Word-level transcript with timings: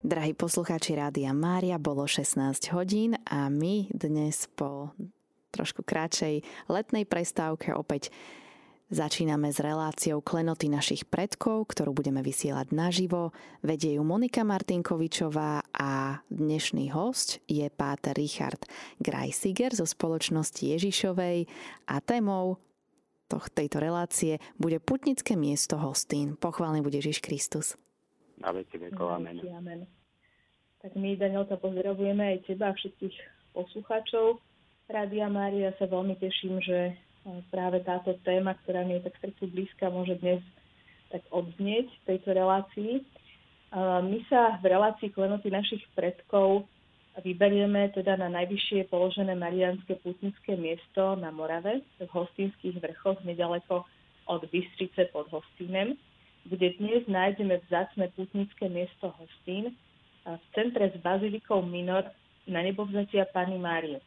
Drahí 0.00 0.32
poslucháči 0.32 0.96
Rádia 0.96 1.36
Mária, 1.36 1.76
bolo 1.76 2.08
16 2.08 2.72
hodín 2.72 3.20
a 3.28 3.52
my 3.52 3.84
dnes 3.92 4.48
po 4.56 4.96
trošku 5.52 5.84
kratšej 5.84 6.40
letnej 6.72 7.04
prestávke 7.04 7.76
opäť 7.76 8.08
začíname 8.88 9.52
s 9.52 9.60
reláciou 9.60 10.24
Klenoty 10.24 10.72
našich 10.72 11.04
predkov, 11.04 11.76
ktorú 11.76 11.92
budeme 11.92 12.24
vysielať 12.24 12.72
naživo. 12.72 13.36
Vedie 13.60 14.00
ju 14.00 14.02
Monika 14.08 14.40
Martinkovičová 14.40 15.68
a 15.68 16.24
dnešný 16.32 16.96
host 16.96 17.44
je 17.44 17.68
páter 17.68 18.16
Richard 18.16 18.64
Greisiger 19.04 19.76
zo 19.76 19.84
spoločnosti 19.84 20.64
Ježišovej 20.64 21.44
a 21.92 22.00
témou 22.00 22.56
tejto 23.28 23.76
relácie 23.76 24.40
bude 24.56 24.80
putnické 24.80 25.36
miesto 25.36 25.76
Hostín. 25.76 26.40
Pochválny 26.40 26.80
bude 26.80 27.04
Ježiš 27.04 27.20
Kristus 27.20 27.76
na 28.40 28.50
veky 28.56 28.90
vekov. 28.90 29.20
Amen. 29.20 29.38
Amen. 29.52 29.84
Tak 30.80 30.96
my, 30.96 31.12
Danielka, 31.12 31.60
pozdravujeme 31.60 32.24
aj 32.36 32.48
teba 32.48 32.72
a 32.72 32.76
všetkých 32.76 33.12
poslucháčov. 33.52 34.40
Rádia 34.88 35.28
Mária 35.28 35.76
sa 35.76 35.84
veľmi 35.84 36.16
teším, 36.16 36.56
že 36.64 36.96
práve 37.52 37.84
táto 37.84 38.16
téma, 38.24 38.56
ktorá 38.64 38.82
mi 38.82 38.96
je 38.96 39.06
tak 39.06 39.14
srdcu 39.20 39.44
blízka, 39.52 39.92
môže 39.92 40.16
dnes 40.24 40.40
tak 41.12 41.20
odznieť 41.28 41.86
v 41.92 42.02
tejto 42.08 42.32
relácii. 42.32 43.04
My 43.76 44.18
sa 44.32 44.56
v 44.58 44.72
relácii 44.72 45.12
klenoty 45.12 45.52
našich 45.52 45.84
predkov 45.92 46.64
vyberieme 47.20 47.92
teda 47.92 48.16
na 48.16 48.32
najvyššie 48.40 48.88
položené 48.88 49.36
marianské 49.36 50.00
putnické 50.00 50.56
miesto 50.56 51.12
na 51.20 51.28
Morave, 51.28 51.84
v 52.00 52.08
Hostinských 52.08 52.80
vrchoch, 52.80 53.20
nedaleko 53.22 53.84
od 54.26 54.42
Bystrice 54.48 55.12
pod 55.12 55.28
Hostínem 55.28 55.92
kde 56.48 56.76
dnes 56.80 57.04
nájdeme 57.04 57.60
vzácne 57.68 58.08
putnické 58.16 58.68
miesto 58.72 59.12
Hostín 59.20 59.76
v 60.24 60.44
centre 60.56 60.88
s 60.88 60.96
bazilikou 61.00 61.60
Minor 61.64 62.08
na 62.48 62.64
nebovzatia 62.64 63.28
Pany 63.32 63.60
Márie. 63.60 64.00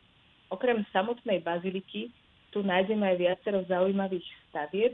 Okrem 0.50 0.86
samotnej 0.94 1.42
baziliky 1.42 2.14
tu 2.54 2.62
nájdeme 2.62 3.06
aj 3.06 3.18
viacero 3.18 3.60
zaujímavých 3.66 4.26
stavieb, 4.50 4.94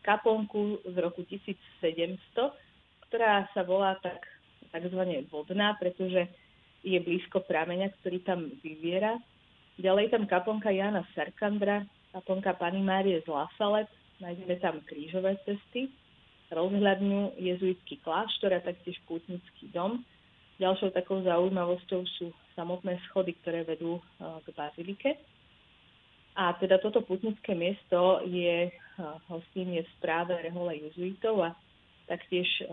kaplnku 0.00 0.80
z 0.88 0.96
roku 0.96 1.20
1700, 1.28 1.52
ktorá 3.08 3.44
sa 3.52 3.60
volá 3.60 4.00
tak, 4.00 4.24
takzvané 4.72 5.28
vodná, 5.28 5.76
pretože 5.76 6.24
je 6.80 6.96
blízko 6.96 7.44
prameňa, 7.44 7.92
ktorý 8.00 8.24
tam 8.24 8.48
vyviera. 8.64 9.20
Ďalej 9.76 10.16
tam 10.16 10.24
kaplnka 10.24 10.72
Jana 10.72 11.04
Sarkandra, 11.12 11.84
kaplnka 12.16 12.56
Pany 12.56 12.80
Márie 12.80 13.20
z 13.20 13.28
Lasalet, 13.28 13.90
nájdeme 14.24 14.56
tam 14.64 14.80
krížové 14.88 15.36
cesty, 15.44 15.92
rozhľadňu 16.50 17.36
jezuitský 17.36 18.00
kláštor 18.00 18.56
a 18.56 18.64
taktiež 18.64 18.96
pútnický 19.04 19.68
dom. 19.72 20.04
Ďalšou 20.58 20.90
takou 20.90 21.22
zaujímavosťou 21.22 22.02
sú 22.18 22.34
samotné 22.58 22.98
schody, 23.08 23.36
ktoré 23.40 23.62
vedú 23.62 23.98
e, 23.98 24.02
k 24.42 24.46
bazilike. 24.56 25.10
A 26.38 26.54
teda 26.58 26.78
toto 26.78 27.02
putnické 27.02 27.54
miesto 27.54 28.22
je 28.26 28.70
hostín 29.30 29.74
je 29.74 29.82
v 29.82 29.94
správe 29.98 30.34
rehole 30.38 30.74
jezuitov 30.90 31.42
a 31.42 31.50
taktiež 32.10 32.46
e, 32.62 32.64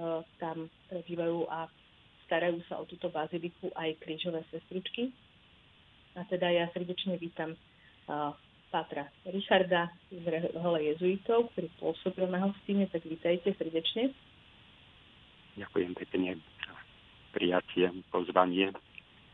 tam 0.41 0.69
prebývajú 0.89 1.45
a 1.49 1.69
starajú 2.25 2.61
sa 2.65 2.81
o 2.81 2.89
túto 2.89 3.13
baziliku 3.13 3.69
aj 3.77 4.01
krížové 4.01 4.41
sestričky. 4.49 5.13
A 6.15 6.23
teda 6.25 6.49
ja 6.49 6.65
srdečne 6.71 7.19
vítam 7.19 7.53
Pátra 8.73 9.07
Richarda 9.23 9.87
z 10.11 10.25
Rehole 10.51 10.91
jezuitov, 10.91 11.47
ktorý 11.55 11.67
pôsobil 11.79 12.27
na 12.27 12.43
hostine, 12.43 12.89
tak 12.91 13.07
vítajte 13.07 13.55
srdečne. 13.55 14.11
Ďakujem 15.55 15.95
pekne 15.95 16.35
za 16.59 16.75
prijatie, 17.31 17.87
pozvanie. 18.11 18.75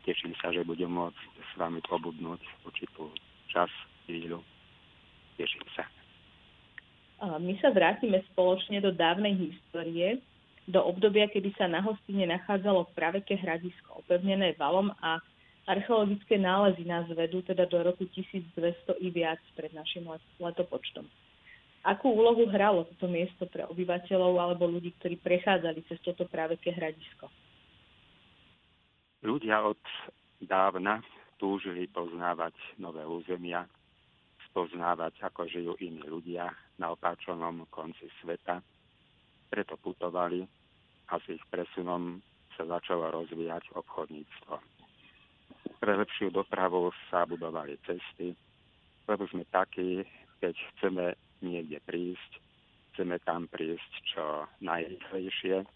Teším 0.06 0.38
sa, 0.38 0.54
že 0.54 0.62
budem 0.62 0.90
môcť 0.90 1.22
s 1.42 1.52
vami 1.58 1.82
pobudnúť 1.82 2.38
určitú 2.62 3.10
čas, 3.50 3.70
chvíľu. 4.06 4.42
Teším 5.38 5.66
sa. 5.74 5.86
My 7.38 7.54
sa 7.58 7.70
vrátime 7.70 8.22
spoločne 8.34 8.82
do 8.82 8.94
dávnej 8.94 9.34
histórie, 9.38 10.22
do 10.70 10.82
obdobia, 10.82 11.26
kedy 11.26 11.54
sa 11.58 11.66
na 11.66 11.82
hostine 11.82 12.26
nachádzalo 12.26 12.94
praveké 12.94 13.34
hradisko 13.38 14.02
opevnené 14.06 14.54
valom 14.54 14.94
a 15.02 15.18
Archeologické 15.72 16.36
nálezy 16.36 16.84
nás 16.84 17.08
vedú 17.16 17.40
teda 17.40 17.64
do 17.64 17.80
roku 17.80 18.04
1200 18.04 18.92
i 19.00 19.08
viac 19.08 19.40
pred 19.56 19.72
našim 19.72 20.04
letopočtom. 20.36 21.08
Akú 21.80 22.12
úlohu 22.12 22.44
hralo 22.52 22.84
toto 22.84 23.08
miesto 23.08 23.48
pre 23.48 23.64
obyvateľov 23.64 24.36
alebo 24.36 24.68
ľudí, 24.68 24.92
ktorí 25.00 25.16
prechádzali 25.24 25.80
cez 25.88 25.96
toto 26.04 26.28
práveké 26.28 26.76
hradisko? 26.76 27.32
Ľudia 29.24 29.64
od 29.64 29.80
dávna 30.44 31.00
túžili 31.40 31.88
poznávať 31.88 32.52
nové 32.76 33.08
územia, 33.08 33.64
spoznávať, 34.52 35.24
ako 35.24 35.48
žijú 35.48 35.72
iní 35.80 36.04
ľudia 36.04 36.52
na 36.76 36.92
opáčenom 36.92 37.64
konci 37.72 38.12
sveta. 38.20 38.60
Preto 39.48 39.80
putovali 39.80 40.44
a 41.08 41.16
s 41.16 41.24
ich 41.32 41.44
presunom 41.48 42.20
sa 42.60 42.68
začalo 42.68 43.08
rozvíjať 43.08 43.72
obchodníctvo 43.72 44.81
pre 45.82 45.98
lepšiu 45.98 46.30
dopravu 46.30 46.94
sa 47.10 47.26
budovali 47.26 47.78
cesty, 47.86 48.34
lebo 49.06 49.26
sme 49.30 49.42
takí, 49.50 50.06
keď 50.38 50.54
chceme 50.74 51.14
niekde 51.42 51.82
prísť, 51.82 52.32
chceme 52.94 53.18
tam 53.26 53.50
prísť 53.50 53.92
čo 54.14 54.46
najrychlejšie, 54.62 55.66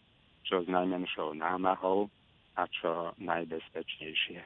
čo 0.47 0.63
s 0.63 0.69
najmenšou 0.71 1.35
námahou 1.35 2.07
a 2.55 2.71
čo 2.71 3.13
najbezpečnejšie. 3.19 4.41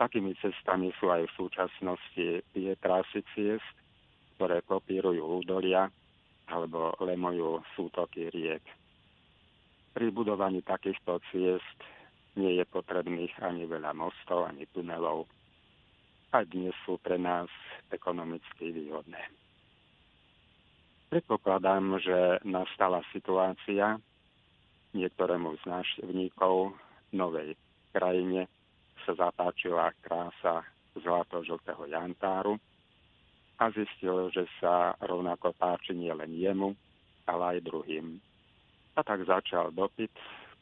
Takými 0.00 0.34
cestami 0.40 0.90
sú 0.98 1.12
aj 1.12 1.28
v 1.28 1.36
súčasnosti 1.36 2.28
tie 2.56 2.70
trasy 2.80 3.20
ciest, 3.36 3.76
ktoré 4.34 4.64
kopírujú 4.66 5.44
údolia 5.44 5.86
alebo 6.50 6.96
lemujú 6.98 7.62
sútoky 7.78 8.32
riek. 8.32 8.64
Pri 9.92 10.08
budovaní 10.10 10.64
takýchto 10.64 11.20
ciest 11.30 11.78
nie 12.36 12.56
je 12.60 12.64
potrebných 12.64 13.32
ani 13.44 13.68
veľa 13.68 13.92
mostov, 13.92 14.48
ani 14.48 14.64
tunelov. 14.72 15.28
A 16.32 16.48
dnes 16.48 16.72
sú 16.88 16.96
pre 16.96 17.20
nás 17.20 17.48
ekonomicky 17.92 18.72
výhodné. 18.72 19.20
Predpokladám, 21.12 22.00
že 22.00 22.40
nastala 22.48 23.04
situácia 23.12 24.00
niektorému 24.96 25.60
z 25.60 25.62
návštevníkov 25.68 26.72
novej 27.12 27.52
krajine 27.92 28.48
sa 29.04 29.12
zapáčila 29.12 29.92
krása 30.00 30.64
zlato-žltého 30.96 31.84
jantáru 31.88 32.56
a 33.60 33.68
zistil, 33.76 34.32
že 34.32 34.48
sa 34.56 34.96
rovnako 35.04 35.52
páči 35.56 35.92
nielen 35.92 36.32
jemu, 36.32 36.72
ale 37.28 37.56
aj 37.56 37.68
druhým. 37.68 38.16
A 38.96 39.00
tak 39.04 39.24
začal 39.28 39.72
dopyt 39.72 40.12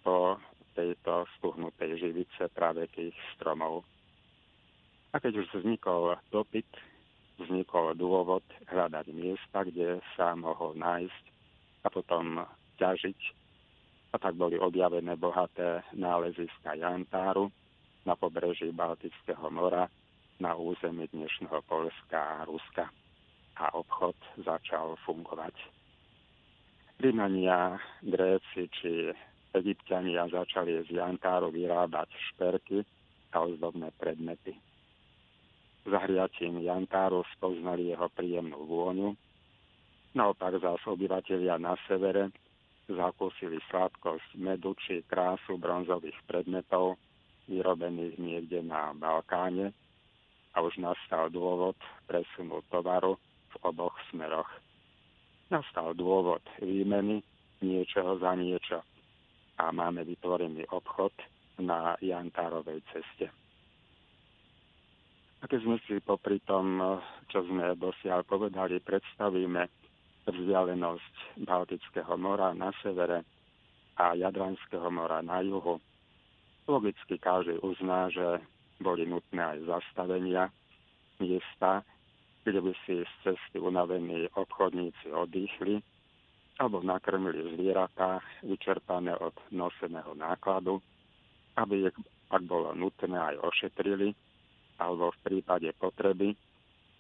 po 0.03 0.39
tejto 0.75 1.27
stuhnutej 1.39 1.99
živice 1.99 2.49
práve 2.55 2.87
tých 2.95 3.15
stromov. 3.37 3.83
A 5.11 5.19
keď 5.19 5.43
už 5.43 5.47
vznikol 5.61 6.15
dopyt, 6.31 6.69
vznikol 7.41 7.97
dôvod 7.99 8.45
hľadať 8.71 9.07
miesta, 9.11 9.67
kde 9.67 9.99
sa 10.15 10.37
mohol 10.39 10.77
nájsť 10.79 11.25
a 11.83 11.89
potom 11.89 12.45
ťažiť. 12.79 13.21
A 14.11 14.17
tak 14.19 14.35
boli 14.35 14.59
objavené 14.59 15.15
bohaté 15.15 15.87
náleziska 15.95 16.75
Jantáru 16.75 17.51
na 18.07 18.15
pobreží 18.19 18.71
Baltického 18.75 19.51
mora 19.51 19.87
na 20.41 20.57
území 20.57 21.07
dnešného 21.13 21.63
Polska 21.69 22.43
a 22.43 22.49
Ruska. 22.49 22.91
A 23.61 23.77
obchod 23.77 24.17
začal 24.41 24.97
fungovať. 25.05 25.53
Rímania, 27.01 27.81
Gréci 28.05 28.69
či 28.73 29.13
Egyptiania 29.51 30.31
začali 30.31 30.79
z 30.87 30.95
jantáru 30.95 31.51
vyrábať 31.51 32.09
šperky 32.33 32.87
a 33.35 33.43
ozdobné 33.43 33.91
predmety. 33.99 34.55
Zahriatím 35.87 36.63
jantáru 36.63 37.27
spoznali 37.35 37.91
jeho 37.91 38.07
príjemnú 38.13 38.69
vôňu, 38.69 39.17
naopak 40.15 40.61
zás 40.61 40.83
obyvateľia 40.87 41.57
na 41.59 41.75
severe 41.89 42.31
zakúsili 42.91 43.63
sladkosť 43.71 44.35
medu 44.39 44.75
či 44.87 45.07
krásu 45.07 45.59
bronzových 45.59 46.19
predmetov 46.27 46.99
vyrobených 47.47 48.19
niekde 48.19 48.61
na 48.67 48.95
Balkáne 48.95 49.75
a 50.55 50.63
už 50.63 50.79
nastal 50.83 51.31
dôvod 51.31 51.79
presunu 52.07 52.63
tovaru 52.71 53.15
v 53.51 53.55
oboch 53.63 53.95
smeroch. 54.11 54.51
Nastal 55.51 55.95
dôvod 55.95 56.43
výmeny 56.63 57.23
niečoho 57.63 58.19
za 58.23 58.35
niečo 58.39 58.83
a 59.61 59.69
máme 59.69 60.09
vytvorený 60.09 60.65
obchod 60.73 61.13
na 61.61 61.93
Jantárovej 62.01 62.81
ceste. 62.89 63.29
A 65.41 65.49
keď 65.49 65.61
sme 65.65 65.77
si 65.85 66.01
popri 66.01 66.41
tom, 66.49 66.81
čo 67.29 67.45
sme 67.45 67.77
dosiaľ 67.77 68.25
povedali, 68.25 68.81
predstavíme 68.81 69.69
vzdialenosť 70.29 71.45
Baltického 71.45 72.17
mora 72.17 72.57
na 72.57 72.73
severe 72.81 73.25
a 74.01 74.17
Jadranského 74.17 74.89
mora 74.89 75.21
na 75.21 75.45
juhu. 75.45 75.81
Logicky 76.69 77.21
každý 77.21 77.61
uzná, 77.61 78.09
že 78.13 78.41
boli 78.81 79.05
nutné 79.05 79.41
aj 79.41 79.59
zastavenia 79.69 80.49
miesta, 81.21 81.85
kde 82.45 82.61
by 82.65 82.73
si 82.89 83.05
z 83.05 83.13
cesty 83.25 83.61
unavení 83.61 84.29
obchodníci 84.33 85.13
oddychli 85.13 85.85
alebo 86.61 86.85
nakrmili 86.85 87.57
zvieratá 87.57 88.21
vyčerpané 88.45 89.17
od 89.17 89.33
noseného 89.49 90.13
nákladu, 90.13 90.77
aby 91.57 91.89
ich, 91.89 91.97
ak 92.29 92.43
bolo 92.45 92.77
nutné, 92.77 93.17
aj 93.17 93.41
ošetrili, 93.41 94.13
alebo 94.77 95.09
v 95.09 95.19
prípade 95.25 95.73
potreby, 95.81 96.37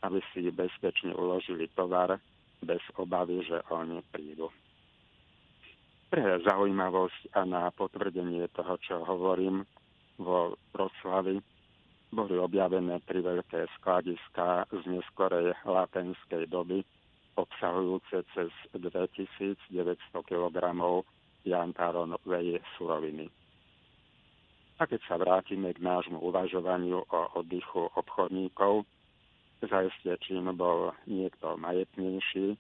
aby 0.00 0.18
si 0.32 0.48
bezpečne 0.48 1.12
uložili 1.12 1.68
tovar 1.76 2.16
bez 2.64 2.80
obavy, 2.96 3.44
že 3.44 3.60
oni 3.68 4.00
prídu. 4.08 4.48
Pre 6.08 6.40
zaujímavosť 6.40 7.36
a 7.36 7.44
na 7.44 7.68
potvrdenie 7.70 8.48
toho, 8.56 8.80
čo 8.80 9.04
hovorím, 9.04 9.62
vo 10.16 10.56
Vroclavi 10.72 11.36
boli 12.10 12.34
objavené 12.34 12.98
tri 13.06 13.22
veľké 13.22 13.70
skladiska 13.78 14.66
z 14.72 14.82
neskorej 14.88 15.54
latenskej 15.62 16.48
doby, 16.50 16.82
obsahujúce 17.44 18.24
cez 18.36 18.50
2900 18.76 19.96
kg 20.24 20.46
jantáronovej 21.44 22.60
suroviny. 22.76 23.28
A 24.80 24.88
keď 24.88 25.00
sa 25.04 25.20
vrátime 25.20 25.76
k 25.76 25.84
nášmu 25.84 26.20
uvažovaniu 26.24 27.04
o 27.04 27.20
oddychu 27.36 27.92
obchodníkov, 27.92 28.88
zaiste 29.60 30.16
čím 30.24 30.48
bol 30.56 30.96
niekto 31.04 31.60
majetnejší, 31.60 32.56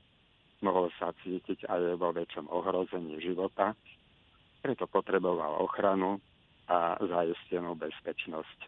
mohol 0.60 0.92
sa 1.00 1.16
cítiť 1.24 1.64
aj 1.64 1.96
vo 1.96 2.12
väčšom 2.12 2.52
ohrození 2.52 3.16
života, 3.24 3.72
preto 4.60 4.84
potreboval 4.84 5.64
ochranu 5.64 6.20
a 6.68 7.00
zaistenú 7.00 7.72
bezpečnosť. 7.80 8.58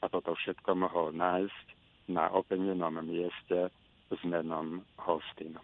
A 0.00 0.08
toto 0.08 0.32
všetko 0.32 0.70
mohol 0.72 1.12
nájsť 1.12 1.66
na 2.08 2.32
openenom 2.32 2.96
mieste 3.04 3.68
s 4.12 4.20
menom 4.24 4.84
Hostin. 5.00 5.56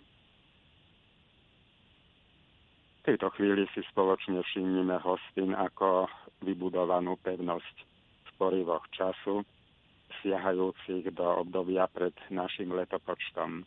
V 3.01 3.03
tejto 3.09 3.33
chvíli 3.33 3.65
si 3.73 3.81
spoločne 3.89 4.45
všimnime 4.45 5.01
Hostin 5.01 5.57
ako 5.57 6.09
vybudovanú 6.45 7.17
pevnosť 7.25 7.77
v 8.29 8.31
porivoch 8.37 8.85
času, 8.93 9.41
siahajúcich 10.21 11.09
do 11.17 11.45
obdobia 11.45 11.89
pred 11.89 12.13
našim 12.29 12.73
letopočtom. 12.77 13.65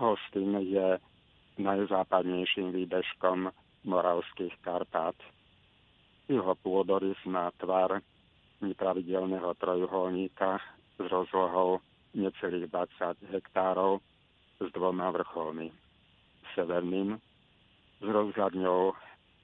Hostin 0.00 0.58
je 0.64 0.96
najzápadnejším 1.60 2.72
výbežkom 2.72 3.52
moravských 3.84 4.54
Karpát. 4.64 5.14
Jeho 6.26 6.56
pôdorys 6.64 7.20
má 7.28 7.52
tvar 7.60 8.00
nepravidelného 8.64 9.52
trojuholníka 9.60 10.56
s 10.96 11.04
rozlohou 11.04 11.84
necelých 12.14 12.70
20 12.70 13.34
hektárov 13.34 13.98
s 14.62 14.66
dvoma 14.72 15.10
vrcholmi. 15.10 15.70
Severným 16.54 17.18
s 18.00 18.06
rozhľadňou 18.06 18.94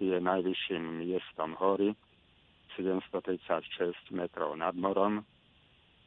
je 0.00 0.16
najvyšším 0.16 1.04
miestom 1.04 1.58
hory 1.58 1.92
736 2.78 4.14
metrov 4.14 4.54
nad 4.56 4.72
morom, 4.78 5.26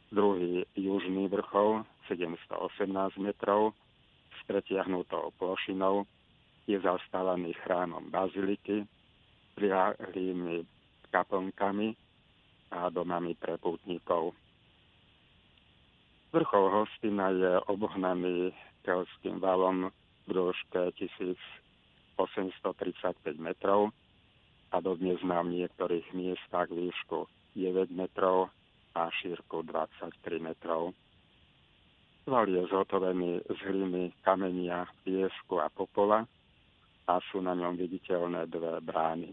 druhý 0.10 0.66
južný 0.74 1.28
vrchol 1.28 1.84
718 2.08 3.20
metrov 3.20 3.76
s 4.34 4.40
pretiahnutou 4.48 5.36
plošinou 5.38 6.08
je 6.68 6.80
zastávaný 6.80 7.54
chrámom 7.64 8.08
baziliky, 8.08 8.88
prilahlými 9.60 10.64
kaplnkami 11.12 11.94
a 12.72 12.90
domami 12.90 13.36
pre 13.36 13.60
pútnikov. 13.60 14.34
Vrchol 16.34 16.66
Hostina 16.74 17.30
je 17.30 17.62
obohnaný 17.70 18.50
kelským 18.82 19.38
valom 19.38 19.94
v 20.26 20.30
dĺžke 20.34 20.90
1835 20.98 22.18
metrov 23.38 23.94
a 24.74 24.82
dodnes 24.82 25.22
má 25.22 25.46
v 25.46 25.62
niektorých 25.62 26.10
miestach 26.18 26.74
výšku 26.74 27.30
9 27.54 27.94
metrov 27.94 28.50
a 28.98 29.14
šírku 29.14 29.62
23 29.62 30.42
metrov. 30.42 30.98
Val 32.26 32.50
je 32.50 32.66
zhotovený 32.66 33.46
z 33.54 33.60
hliny, 33.70 34.10
kamenia, 34.26 34.90
piesku 35.06 35.62
a 35.62 35.70
popola 35.70 36.26
a 37.06 37.22
sú 37.30 37.46
na 37.46 37.54
ňom 37.54 37.78
viditeľné 37.78 38.50
dve 38.50 38.82
brány. 38.82 39.30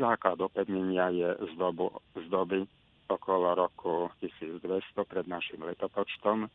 Základ 0.00 0.40
opevnenia 0.40 1.12
je 1.12 1.28
z, 1.44 1.52
dobu, 1.60 1.92
z 2.16 2.24
doby 2.32 2.64
okolo 3.14 3.54
roku 3.54 4.08
1200 4.20 5.04
pred 5.04 5.26
našim 5.28 5.60
letopočtom. 5.62 6.48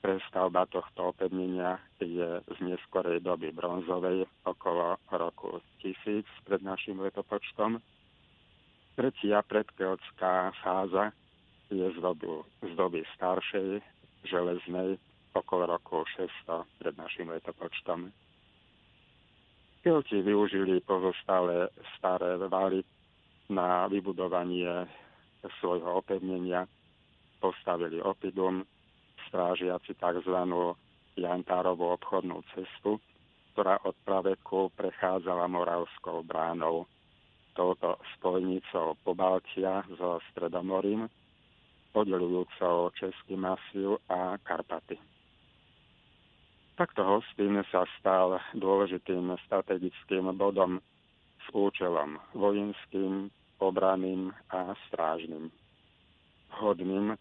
Prestavba 0.00 0.68
tohto 0.70 1.10
opevnenia 1.10 1.80
je 1.98 2.40
z 2.40 2.58
neskorej 2.60 3.20
doby 3.20 3.52
bronzovej 3.52 4.24
okolo 4.44 4.96
roku 5.10 5.60
1000 5.82 6.24
pred 6.46 6.60
našim 6.62 7.00
letopočtom. 7.00 7.80
Tretia 8.96 9.44
predkeltská 9.44 10.56
fáza 10.64 11.12
je 11.68 11.84
z, 11.90 11.98
dobu, 12.00 12.46
z 12.62 12.72
doby 12.78 13.04
staršej, 13.18 13.82
železnej, 14.24 14.96
okolo 15.36 15.66
roku 15.66 16.06
600 16.48 16.64
pred 16.80 16.94
našim 16.96 17.28
letopočtom. 17.28 18.08
Kelti 19.84 20.18
využili 20.18 20.80
pozostalé 20.82 21.70
staré 21.98 22.40
valy 22.48 22.82
na 23.46 23.86
vybudovanie 23.86 24.86
svojho 25.60 26.00
opevnenia 26.02 26.66
postavili 27.40 28.00
opidum, 28.02 28.64
strážiaci 29.28 29.94
tzv. 29.96 30.36
Jantárovú 31.16 31.96
obchodnú 31.96 32.44
cestu, 32.52 33.00
ktorá 33.56 33.80
od 33.88 33.96
praveku 34.04 34.68
prechádzala 34.76 35.48
Moravskou 35.48 36.20
bránou, 36.20 36.84
touto 37.56 37.96
spojnicou 38.16 39.00
Pobaltia 39.00 39.80
so 39.96 40.20
Stredomorím, 40.28 41.08
oddelujúcou 41.96 42.92
Český 42.92 43.40
Masiu 43.40 43.96
a 44.12 44.36
Karpaty. 44.44 45.00
Takto 46.76 47.00
Hostín 47.00 47.56
sa 47.72 47.88
stal 47.96 48.36
dôležitým 48.52 49.32
strategickým 49.48 50.28
bodom 50.36 50.76
s 51.40 51.46
účelom 51.56 52.20
vojenským, 52.36 53.32
obraným 53.58 54.32
a 54.50 54.74
strážnym. 54.88 55.50
Hodným, 56.60 57.16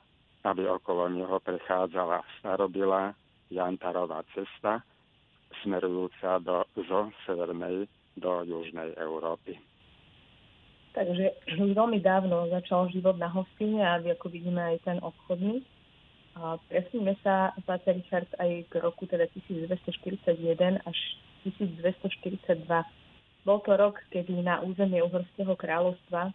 aby 0.46 0.64
okolo 0.70 1.10
neho 1.10 1.40
prechádzala 1.42 2.22
starobilá 2.40 3.16
Jantarová 3.50 4.22
cesta, 4.34 4.82
smerujúca 5.64 6.42
do, 6.42 6.66
zo 6.76 7.10
severnej 7.26 7.88
do 8.18 8.44
južnej 8.44 8.96
Európy. 8.98 9.60
Takže 10.96 11.60
už 11.60 11.76
veľmi 11.76 12.00
dávno 12.00 12.48
začal 12.48 12.88
život 12.88 13.20
na 13.20 13.28
hostine 13.28 13.84
a 13.84 14.00
ako 14.00 14.32
vidíme 14.32 14.64
aj 14.64 14.78
ten 14.88 14.98
obchodný. 15.04 15.60
A 16.36 16.56
presníme 16.72 17.16
sa, 17.20 17.52
Páter 17.68 18.00
Richard, 18.00 18.28
aj 18.40 18.68
k 18.72 18.74
roku 18.80 19.04
teda 19.04 19.28
1241 19.36 20.80
až 20.88 20.98
1242 21.44 23.05
bol 23.46 23.62
to 23.62 23.78
rok, 23.78 24.02
kedy 24.10 24.42
na 24.42 24.60
územie 24.66 25.06
Uhorského 25.06 25.54
kráľovstva 25.54 26.34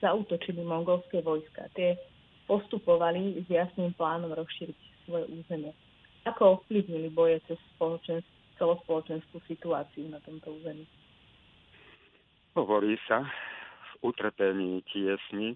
zautočili 0.00 0.64
mongolské 0.64 1.20
vojska. 1.20 1.68
Tie 1.76 2.00
postupovali 2.48 3.44
s 3.44 3.46
jasným 3.46 3.92
plánom 3.92 4.32
rozšíriť 4.32 4.78
svoje 5.04 5.28
územie. 5.28 5.72
Ako 6.24 6.60
ovplyvnili 6.60 7.12
boje 7.12 7.44
cez 7.44 7.60
celospoločenskú 8.56 9.38
situáciu 9.44 10.08
na 10.08 10.20
tomto 10.24 10.56
území? 10.56 10.88
Hovorí 12.56 12.96
sa, 13.06 13.22
v 13.94 14.12
utrpení 14.12 14.82
tiesni 14.88 15.54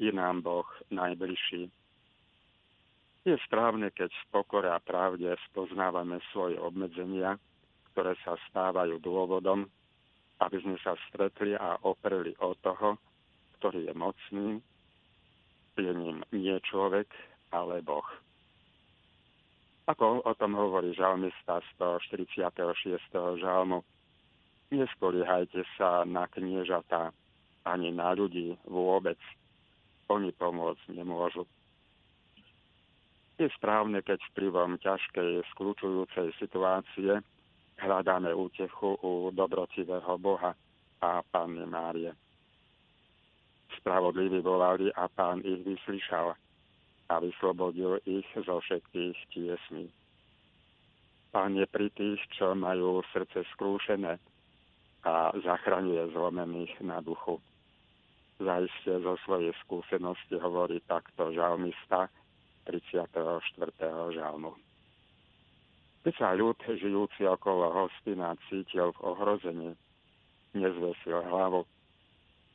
je 0.00 0.10
nám 0.10 0.40
Boh 0.40 0.66
najbližší. 0.88 1.68
Je 3.28 3.36
správne, 3.44 3.92
keď 3.92 4.08
v 4.08 4.24
pokore 4.32 4.72
a 4.72 4.80
pravde 4.80 5.28
spoznávame 5.52 6.24
svoje 6.32 6.56
obmedzenia, 6.56 7.36
ktoré 7.92 8.16
sa 8.24 8.34
stávajú 8.48 8.96
dôvodom, 9.04 9.68
aby 10.40 10.56
sme 10.64 10.76
sa 10.80 10.96
stretli 11.08 11.52
a 11.52 11.76
opreli 11.84 12.32
o 12.40 12.56
toho, 12.64 12.96
ktorý 13.60 13.92
je 13.92 13.94
mocný, 13.94 14.48
je 15.76 15.92
ním 15.96 16.24
nie 16.32 16.56
človek, 16.64 17.08
ale 17.52 17.80
Boh. 17.80 18.04
Ako 19.88 20.22
o 20.22 20.32
tom 20.38 20.54
hovorí 20.54 20.94
žalmista 20.94 21.60
146. 21.76 22.36
žalmu, 23.40 23.82
nespoliehajte 24.70 25.66
sa 25.74 26.06
na 26.06 26.30
kniežatá, 26.30 27.10
ani 27.66 27.90
na 27.90 28.14
ľudí 28.14 28.54
vôbec. 28.68 29.18
Oni 30.08 30.30
pomôcť 30.34 30.94
nemôžu. 30.94 31.46
Je 33.40 33.48
správne, 33.56 34.04
keď 34.04 34.20
vplyvom 34.30 34.76
ťažkej 34.84 35.42
skľúčujúcej 35.54 36.28
situácie 36.36 37.24
Hľadáme 37.80 38.36
útechu 38.36 39.00
u 39.00 39.32
dobrotivého 39.32 40.20
Boha 40.20 40.52
a 41.00 41.24
Panny 41.24 41.64
Márie. 41.64 42.12
Spravodliví 43.80 44.44
volali 44.44 44.92
a 44.92 45.08
Pán 45.08 45.40
ich 45.40 45.64
vyslyšal 45.64 46.36
a 47.08 47.14
vyslobodil 47.24 47.96
ich 48.04 48.28
zo 48.36 48.60
všetkých 48.60 49.16
tiesní. 49.32 49.88
Pán 51.32 51.56
je 51.56 51.64
pri 51.64 51.88
tých, 51.96 52.20
čo 52.36 52.52
majú 52.52 53.00
srdce 53.16 53.48
skrúšené 53.56 54.20
a 55.06 55.32
zachraňuje 55.40 56.12
zlomených 56.12 56.84
na 56.84 57.00
duchu. 57.00 57.40
Zajistie 58.36 59.00
zo 59.00 59.16
svojej 59.24 59.56
skúsenosti 59.64 60.36
hovorí 60.36 60.84
takto 60.84 61.32
žalmista 61.32 62.12
34. 62.68 63.08
žalmu. 64.12 64.52
Keď 66.00 66.14
sa 66.16 66.32
ľud 66.32 66.56
žijúci 66.64 67.28
okolo 67.28 67.68
hostina 67.76 68.32
cítil 68.48 68.88
v 68.96 69.00
ohrození, 69.04 69.76
nezvesil 70.56 71.20
hlavu, 71.28 71.68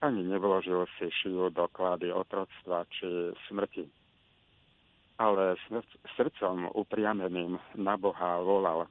ani 0.02 0.26
nevložil 0.26 0.90
si 0.98 1.08
šiju 1.22 1.54
do 1.54 1.70
klady 1.70 2.10
otroctva 2.10 2.90
či 2.90 3.06
smrti. 3.46 3.86
Ale 5.22 5.56
srdcom 6.18 6.74
upriameným 6.74 7.56
na 7.80 7.96
Boha 7.96 8.42
volal, 8.42 8.90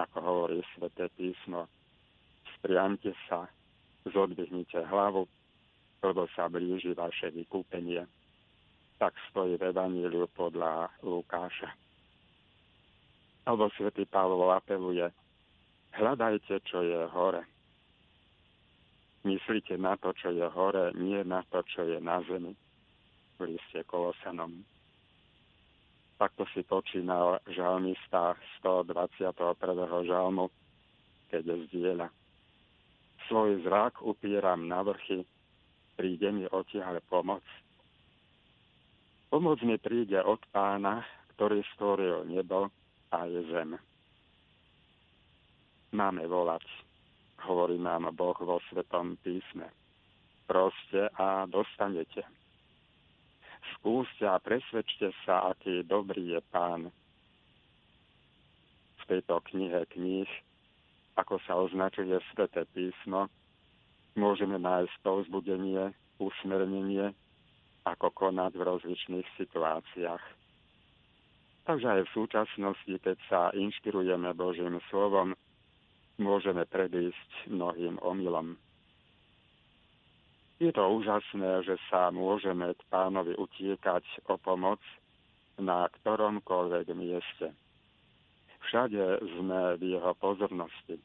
ako 0.00 0.16
hovorí 0.18 0.64
sväté 0.74 1.06
písmo, 1.14 1.68
spriamte 2.58 3.14
sa, 3.28 3.46
zodvihnite 4.08 4.82
hlavu, 4.88 5.28
lebo 6.02 6.26
sa 6.34 6.48
blíži 6.48 6.96
vaše 6.96 7.30
vykúpenie. 7.30 8.02
Tak 8.98 9.14
stojí 9.30 9.60
v 9.60 9.70
Evaníliu 9.70 10.26
podľa 10.34 10.90
Lukáša. 11.06 11.70
Alebo 13.48 13.72
svätý 13.72 14.04
Pavol 14.04 14.52
apeluje, 14.52 15.08
hľadajte, 15.96 16.60
čo 16.68 16.84
je 16.84 17.00
hore. 17.08 17.40
Myslíte 19.24 19.80
na 19.80 19.96
to, 19.96 20.12
čo 20.12 20.36
je 20.36 20.44
hore, 20.52 20.92
nie 21.00 21.24
na 21.24 21.40
to, 21.48 21.64
čo 21.64 21.88
je 21.88 21.96
na 21.96 22.20
zemi. 22.28 22.52
V 23.40 23.48
liste 23.48 23.80
Kolosanom. 23.88 24.52
Takto 26.20 26.44
si 26.52 26.60
počínal 26.66 27.40
žalmista 27.48 28.36
121. 28.60 29.32
žalmu, 30.04 30.52
keď 31.32 31.44
zdieľa. 31.70 32.08
Svoj 33.30 33.64
zrak 33.64 34.02
upieram 34.04 34.68
na 34.68 34.84
vrchy, 34.84 35.24
príde 35.96 36.28
mi 36.34 36.44
odtiaľ 36.50 37.00
pomoc. 37.08 37.46
Pomoc 39.32 39.62
mi 39.64 39.78
príde 39.80 40.18
od 40.20 40.42
pána, 40.52 41.06
ktorý 41.38 41.62
stvoril 41.72 42.28
nebo 42.28 42.68
aj 43.12 43.30
zem. 43.48 43.70
Máme 45.92 46.28
volať, 46.28 46.64
hovorí 47.48 47.80
nám 47.80 48.12
Boh 48.12 48.36
vo 48.36 48.60
Svetom 48.68 49.16
písme. 49.24 49.72
Proste 50.44 51.08
a 51.16 51.48
dostanete. 51.48 52.24
Skúste 53.76 54.24
a 54.28 54.40
presvedčte 54.40 55.12
sa, 55.24 55.52
aký 55.52 55.84
dobrý 55.84 56.36
je 56.36 56.40
Pán. 56.52 56.88
V 59.00 59.02
tejto 59.08 59.40
knihe 59.52 59.84
kníh, 59.92 60.28
ako 61.16 61.40
sa 61.44 61.56
označuje 61.56 62.16
Sveté 62.32 62.64
písmo, 62.72 63.32
môžeme 64.16 64.60
nájsť 64.60 64.94
povzbudenie, 65.00 65.92
usmernenie, 66.20 67.12
ako 67.88 68.12
konať 68.12 68.52
v 68.56 68.66
rozličných 68.66 69.28
situáciách. 69.40 70.37
Takže 71.68 71.84
aj 71.84 72.02
v 72.08 72.14
súčasnosti, 72.16 72.94
keď 73.04 73.16
sa 73.28 73.52
inšpirujeme 73.52 74.32
Božím 74.32 74.80
slovom, 74.88 75.36
môžeme 76.16 76.64
predísť 76.64 77.52
mnohým 77.52 78.00
omylom. 78.00 78.56
Je 80.64 80.72
to 80.72 80.80
úžasné, 80.80 81.68
že 81.68 81.76
sa 81.92 82.08
môžeme 82.08 82.72
k 82.72 82.80
pánovi 82.88 83.36
utiekať 83.36 84.00
o 84.32 84.40
pomoc 84.40 84.80
na 85.60 85.92
ktoromkoľvek 85.92 86.86
mieste. 86.96 87.52
Všade 88.64 89.20
sme 89.36 89.76
v 89.76 89.92
jeho 89.92 90.16
pozornosti. 90.16 90.96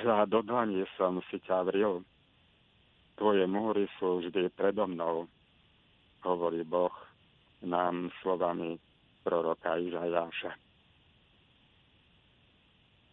Hľa 0.00 0.24
do 0.24 0.40
som 0.96 1.20
si 1.28 1.36
ťa 1.44 1.68
vril. 1.68 2.00
Tvoje 3.20 3.44
múry 3.44 3.92
sú 4.00 4.24
vždy 4.24 4.48
predo 4.56 4.88
mnou, 4.88 5.28
hovorí 6.24 6.64
Boh 6.64 6.92
nám 7.64 8.12
slovami 8.20 8.76
proroka 9.24 9.80
Izajáša. 9.80 10.52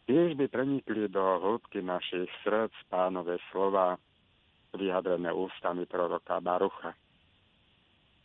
Tiež 0.04 0.36
by 0.36 0.52
prenikli 0.52 1.08
do 1.08 1.24
hĺbky 1.40 1.80
našich 1.80 2.28
srdc 2.44 2.76
pánové 2.92 3.40
slova, 3.50 3.96
vyjadrené 4.76 5.32
ústami 5.32 5.88
proroka 5.88 6.44
Barucha. 6.44 6.92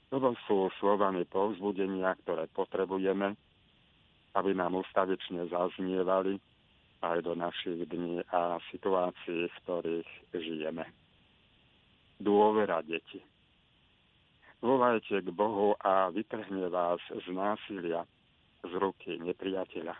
Toto 0.08 0.32
sú 0.48 0.72
slovami 0.80 1.28
povzbudenia, 1.28 2.16
ktoré 2.24 2.48
potrebujeme, 2.50 3.36
aby 4.34 4.50
nám 4.56 4.80
ustavične 4.80 5.46
zaznievali 5.52 6.40
aj 7.04 7.18
do 7.22 7.36
našich 7.38 7.86
dní 7.86 8.24
a 8.32 8.58
situácií, 8.72 9.46
v 9.46 9.56
ktorých 9.62 10.10
žijeme. 10.34 10.82
Dôvera 12.18 12.82
deti. 12.82 13.22
Volajte 14.58 15.22
k 15.22 15.28
Bohu 15.30 15.78
a 15.78 16.10
vytrhne 16.10 16.66
vás 16.66 16.98
z 17.14 17.26
násilia, 17.30 18.02
z 18.66 18.72
ruky 18.74 19.14
nepriateľa. 19.22 19.94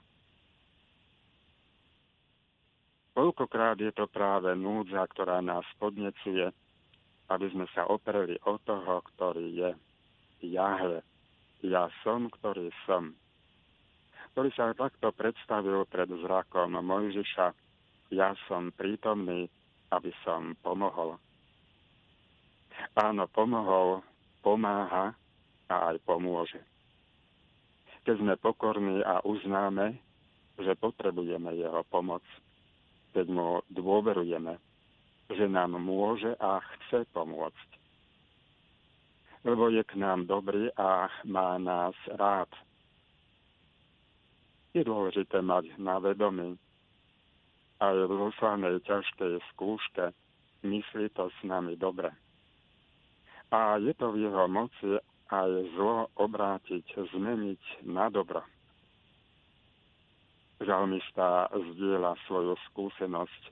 Koľkokrát 3.14 3.78
je 3.78 3.90
to 3.94 4.10
práve 4.10 4.50
núdza, 4.58 5.02
ktorá 5.14 5.38
nás 5.42 5.66
podnecuje, 5.78 6.50
aby 7.30 7.46
sme 7.54 7.66
sa 7.70 7.86
opreli 7.86 8.38
o 8.46 8.58
toho, 8.62 9.02
ktorý 9.14 9.46
je. 9.54 9.70
Jahve, 10.38 11.02
ja 11.66 11.90
som, 12.06 12.30
ktorý 12.30 12.70
som. 12.86 13.14
Ktorý 14.34 14.54
sa 14.54 14.70
takto 14.74 15.10
predstavil 15.10 15.82
pred 15.90 16.06
zrakom 16.22 16.78
Mojžiša, 16.78 17.46
ja 18.14 18.34
som 18.46 18.70
prítomný, 18.74 19.50
aby 19.90 20.14
som 20.22 20.54
pomohol. 20.62 21.18
Áno, 22.94 23.26
pomohol 23.34 24.06
pomáha 24.40 25.14
a 25.68 25.74
aj 25.92 25.96
pomôže. 26.08 26.60
Keď 28.08 28.24
sme 28.24 28.34
pokorní 28.40 29.04
a 29.04 29.20
uznáme, 29.20 30.00
že 30.58 30.72
potrebujeme 30.80 31.54
jeho 31.54 31.84
pomoc, 31.92 32.24
keď 33.12 33.26
mu 33.28 33.60
dôverujeme, 33.68 34.56
že 35.28 35.44
nám 35.44 35.76
môže 35.76 36.32
a 36.40 36.58
chce 36.58 37.04
pomôcť. 37.12 37.68
Lebo 39.44 39.70
je 39.70 39.84
k 39.84 39.94
nám 40.00 40.26
dobrý 40.26 40.72
a 40.74 41.12
má 41.28 41.60
nás 41.60 41.94
rád. 42.16 42.48
Je 44.72 44.82
dôležité 44.82 45.44
mať 45.44 45.76
na 45.78 46.00
vedomí, 46.00 46.56
aj 47.78 47.94
v 47.94 48.12
zoslánej 48.26 48.82
ťažkej 48.82 49.38
skúške 49.54 50.10
myslí 50.66 51.14
to 51.14 51.30
s 51.30 51.38
nami 51.46 51.78
dobre 51.78 52.10
a 53.48 53.80
je 53.80 53.92
to 53.96 54.12
v 54.12 54.28
jeho 54.28 54.44
moci 54.48 55.00
aj 55.28 55.50
zlo 55.76 56.08
obrátiť, 56.16 56.84
zmeniť 57.12 57.84
na 57.88 58.08
dobro. 58.08 58.44
Žalmista 60.58 61.48
zdieľa 61.52 62.16
svoju 62.26 62.56
skúsenosť. 62.72 63.42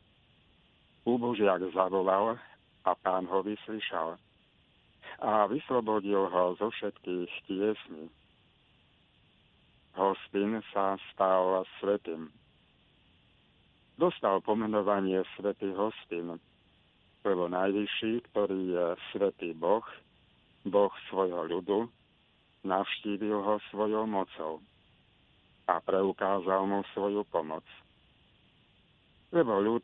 Úbožiak 1.06 1.62
zavolal 1.70 2.34
a 2.82 2.90
pán 2.98 3.30
ho 3.30 3.40
vyslyšal 3.46 4.18
a 5.22 5.46
vyslobodil 5.48 6.28
ho 6.28 6.44
zo 6.60 6.68
všetkých 6.68 7.30
tiesní. 7.48 8.10
Hostin 9.96 10.60
sa 10.74 11.00
stal 11.12 11.64
svetým. 11.80 12.28
Dostal 13.96 14.44
pomenovanie 14.44 15.24
svetý 15.40 15.72
hostin, 15.72 16.36
lebo 17.26 17.50
najvyšší, 17.50 18.30
ktorý 18.30 18.60
je 18.70 18.86
svetý 19.10 19.50
Boh, 19.58 19.82
Boh 20.62 20.94
svojho 21.10 21.42
ľudu, 21.50 21.90
navštívil 22.62 23.42
ho 23.42 23.58
svojou 23.74 24.06
mocou 24.06 24.62
a 25.66 25.82
preukázal 25.82 26.62
mu 26.70 26.86
svoju 26.94 27.26
pomoc. 27.26 27.66
Lebo 29.34 29.58
ľud 29.58 29.82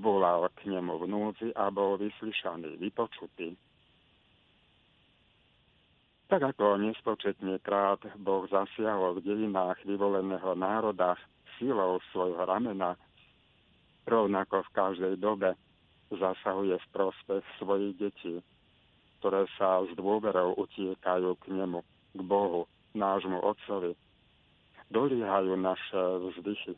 volal 0.00 0.48
k 0.56 0.72
nemu 0.72 0.96
v 0.96 1.04
núdzi 1.04 1.48
a 1.52 1.68
bol 1.68 2.00
vyslyšaný, 2.00 2.80
vypočutý. 2.80 3.52
Tak 6.28 6.56
ako 6.56 6.76
nespočetne 6.80 7.56
krát 7.60 8.00
Boh 8.20 8.44
zasiahol 8.48 9.20
v 9.20 9.24
dejinách 9.28 9.80
vyvoleného 9.84 10.52
národa 10.56 11.16
silou 11.56 12.00
svojho 12.12 12.44
ramena, 12.44 12.96
rovnako 14.04 14.64
v 14.68 14.74
každej 14.76 15.14
dobe 15.20 15.56
zasahuje 16.12 16.76
v 16.76 16.90
prospech 16.92 17.44
svojich 17.60 17.94
detí, 18.00 18.40
ktoré 19.18 19.44
sa 19.58 19.82
s 19.84 19.90
dôverou 19.98 20.54
utiekajú 20.56 21.36
k 21.42 21.44
nemu, 21.52 21.82
k 22.14 22.20
Bohu, 22.22 22.64
nášmu 22.94 23.42
Otcovi, 23.42 23.92
doliehajú 24.88 25.52
naše 25.58 26.02
vzdychy. 26.32 26.74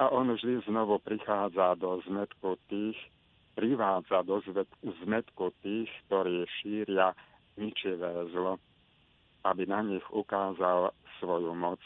A 0.00 0.08
on 0.08 0.32
vždy 0.32 0.64
znovu 0.64 0.96
prichádza 1.04 1.76
do 1.76 2.00
zmetku 2.08 2.56
tých, 2.72 2.96
privádza 3.52 4.24
do 4.24 4.40
zmetku 5.04 5.52
tých, 5.60 5.92
ktorí 6.08 6.48
šíria 6.62 7.12
ničivé 7.60 8.24
zlo, 8.32 8.56
aby 9.44 9.68
na 9.68 9.84
nich 9.84 10.04
ukázal 10.08 10.96
svoju 11.20 11.52
moc. 11.52 11.80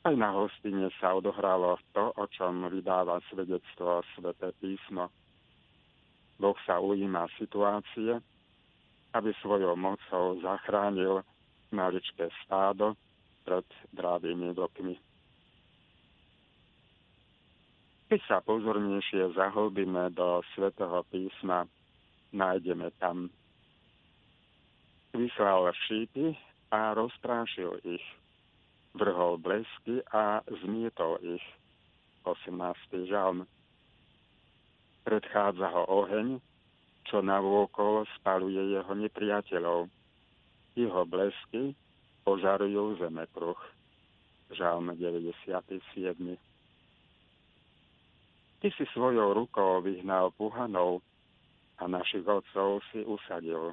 Aj 0.00 0.16
na 0.16 0.32
hostine 0.32 0.88
sa 0.96 1.12
odohralo 1.12 1.76
to, 1.92 2.16
o 2.16 2.24
čom 2.32 2.64
vydáva 2.72 3.20
svedectvo 3.28 4.00
Svete 4.16 4.56
písmo. 4.56 5.12
Boh 6.40 6.56
sa 6.64 6.80
ujíma 6.80 7.28
situácie, 7.36 8.16
aby 9.12 9.30
svojou 9.44 9.76
mocou 9.76 10.40
zachránil 10.40 11.20
maličké 11.68 12.32
stádo 12.40 12.96
pred 13.44 13.68
drávými 13.92 14.56
vlkmi. 14.56 14.96
Keď 18.08 18.20
sa 18.24 18.40
pozornejšie 18.40 19.36
zahlbíme 19.36 20.16
do 20.16 20.40
svätého 20.56 21.04
písma, 21.12 21.68
nájdeme 22.32 22.88
tam 22.96 23.28
vyslal 25.12 25.68
šípy 25.84 26.32
a 26.72 26.96
rozprášil 26.96 27.84
ich– 27.84 28.06
vrhol 28.94 29.38
blesky 29.38 30.02
a 30.10 30.42
zmietol 30.64 31.18
ich. 31.22 31.44
18. 32.24 33.08
žalm. 33.08 33.48
Predchádza 35.08 35.72
ho 35.72 35.82
oheň, 36.04 36.36
čo 37.08 37.24
navôkol 37.24 38.04
spaluje 38.20 38.76
jeho 38.76 38.92
nepriateľov. 38.92 39.88
Jeho 40.76 41.02
blesky 41.08 41.72
požarujú 42.22 43.00
pruch. 43.32 43.58
Žalm 44.52 44.92
97. 44.94 45.80
Ty 48.60 48.68
si 48.76 48.84
svojou 48.92 49.32
rukou 49.32 49.80
vyhnal 49.80 50.36
puhanov 50.36 51.00
a 51.80 51.88
našich 51.88 52.26
otcov 52.28 52.84
si 52.92 53.00
usadil. 53.08 53.72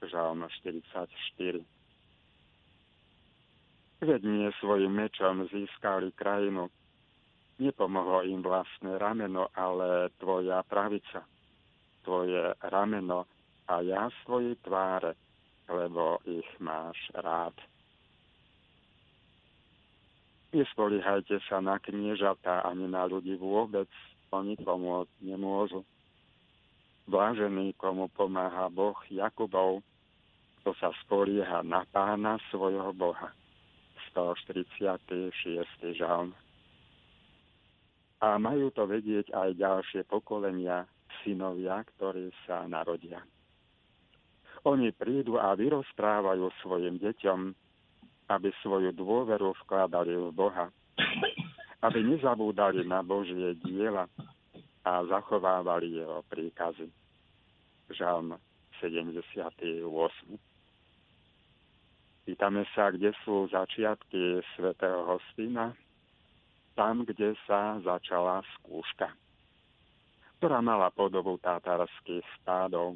Žalm 0.00 0.48
44. 0.64 1.60
Veď 4.02 4.26
nie 4.26 4.50
svojim 4.58 4.90
mečom 4.98 5.46
získali 5.46 6.10
krajinu. 6.18 6.66
Nepomohlo 7.62 8.26
im 8.26 8.42
vlastné 8.42 8.98
rameno, 8.98 9.46
ale 9.54 10.10
tvoja 10.18 10.66
pravica. 10.66 11.22
Tvoje 12.02 12.50
rameno 12.66 13.30
a 13.70 13.78
ja 13.78 14.10
svoje 14.26 14.58
tváre, 14.66 15.14
lebo 15.70 16.18
ich 16.26 16.50
máš 16.58 16.98
rád. 17.14 17.54
Nespoliehajte 20.50 21.38
sa 21.46 21.62
na 21.62 21.78
kniežatá 21.78 22.66
ani 22.66 22.90
na 22.90 23.06
ľudí 23.06 23.38
vôbec, 23.38 23.86
oni 24.34 24.58
pomôcť 24.58 25.14
nemôžu. 25.22 25.86
Blážený, 27.06 27.78
komu 27.78 28.10
pomáha 28.10 28.66
Boh 28.66 28.98
Jakubov, 29.06 29.78
to 30.66 30.74
sa 30.82 30.90
spolieha 31.06 31.62
na 31.62 31.86
pána 31.94 32.42
svojho 32.50 32.90
Boha. 32.98 33.30
146. 34.12 35.32
žalm. 35.96 36.36
A 38.22 38.38
majú 38.38 38.70
to 38.70 38.86
vedieť 38.86 39.34
aj 39.34 39.58
ďalšie 39.58 40.06
pokolenia, 40.06 40.86
synovia, 41.24 41.82
ktorí 41.96 42.30
sa 42.46 42.64
narodia. 42.70 43.18
Oni 44.62 44.94
prídu 44.94 45.42
a 45.42 45.58
vyrozprávajú 45.58 46.46
svojim 46.62 47.02
deťom, 47.02 47.40
aby 48.30 48.48
svoju 48.62 48.94
dôveru 48.94 49.58
vkladali 49.66 50.14
v 50.14 50.30
Boha, 50.30 50.70
aby 51.82 51.98
nezabúdali 51.98 52.86
na 52.86 53.02
Božie 53.02 53.58
diela 53.58 54.06
a 54.86 55.02
zachovávali 55.10 55.98
jeho 55.98 56.22
príkazy. 56.30 56.86
Žalm 57.90 58.38
78. 58.78 59.82
Pýtame 62.22 62.62
sa, 62.70 62.94
kde 62.94 63.10
sú 63.26 63.50
začiatky 63.50 64.46
svätého 64.54 65.02
hostina? 65.10 65.74
Tam, 66.78 67.02
kde 67.02 67.34
sa 67.50 67.82
začala 67.82 68.46
skúška, 68.56 69.10
ktorá 70.38 70.62
mala 70.62 70.94
podobu 70.94 71.34
tátarských 71.42 72.22
stádov. 72.40 72.94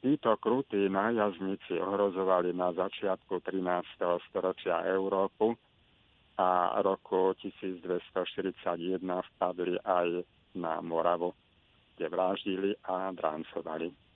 Títo 0.00 0.32
krutí 0.40 0.88
nájazdníci 0.88 1.76
ohrozovali 1.76 2.56
na 2.56 2.72
začiatku 2.72 3.44
13. 3.44 3.60
storočia 4.32 4.88
Európu 4.88 5.52
a 6.40 6.80
roku 6.80 7.36
1241 7.36 9.02
vpadli 9.04 9.76
aj 9.84 10.24
na 10.56 10.80
Moravu, 10.80 11.36
kde 11.94 12.06
vraždili 12.08 12.70
a 12.88 13.12
drancovali. 13.12 14.07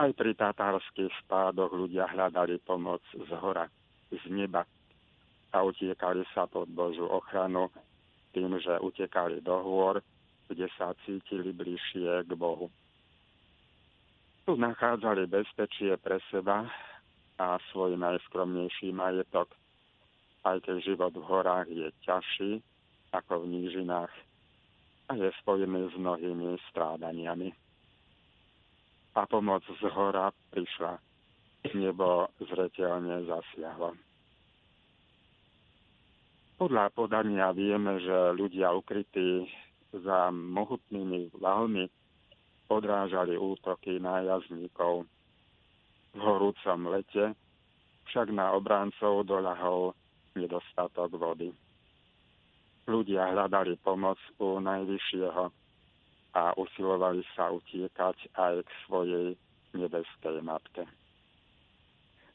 Aj 0.00 0.08
pri 0.16 0.32
tatárskych 0.32 1.12
spádoch 1.28 1.76
ľudia 1.76 2.08
hľadali 2.08 2.56
pomoc 2.64 3.04
z 3.12 3.28
hora, 3.36 3.68
z 4.08 4.24
neba. 4.32 4.64
A 5.52 5.60
utiekali 5.60 6.24
sa 6.32 6.48
pod 6.48 6.72
Božú 6.72 7.04
ochranu 7.04 7.68
tým, 8.32 8.56
že 8.64 8.80
utekali 8.80 9.44
do 9.44 9.60
hôr, 9.60 10.00
kde 10.48 10.72
sa 10.80 10.96
cítili 11.04 11.52
bližšie 11.52 12.24
k 12.24 12.32
Bohu. 12.32 12.72
Tu 14.48 14.56
nachádzali 14.56 15.28
bezpečie 15.28 15.92
pre 16.00 16.16
seba 16.32 16.64
a 17.36 17.60
svoj 17.68 18.00
najskromnejší 18.00 18.96
majetok, 18.96 19.52
aj 20.48 20.64
keď 20.64 20.76
život 20.80 21.12
v 21.12 21.28
horách 21.28 21.68
je 21.68 21.92
ťažší 22.08 22.64
ako 23.12 23.44
v 23.44 23.52
nížinách 23.52 24.12
a 25.12 25.20
je 25.20 25.28
spojený 25.44 25.92
s 25.92 25.94
mnohými 26.00 26.56
strádaniami 26.72 27.52
a 29.14 29.26
pomoc 29.26 29.62
z 29.66 29.82
hora 29.90 30.30
prišla. 30.54 30.98
Nebo 31.76 32.32
zreteľne 32.40 33.28
zasiahlo. 33.28 33.92
Podľa 36.56 36.92
podania 36.92 37.52
vieme, 37.56 38.00
že 38.00 38.36
ľudia 38.36 38.72
ukrytí 38.72 39.48
za 39.92 40.28
mohutnými 40.32 41.32
valmi 41.36 41.88
odrážali 42.68 43.36
útoky 43.36 43.96
nájazdníkov. 43.96 45.08
V 46.14 46.18
horúcom 46.20 46.78
lete 46.92 47.34
však 48.12 48.30
na 48.34 48.52
obráncov 48.54 49.24
doľahol 49.26 49.96
nedostatok 50.36 51.16
vody. 51.16 51.50
Ľudia 52.86 53.30
hľadali 53.30 53.78
pomoc 53.80 54.18
u 54.42 54.58
najvyššieho 54.58 55.59
a 56.34 56.54
usilovali 56.54 57.26
sa 57.34 57.50
utiekať 57.50 58.34
aj 58.38 58.54
k 58.62 58.70
svojej 58.86 59.26
nebeskej 59.74 60.38
matke. 60.42 60.86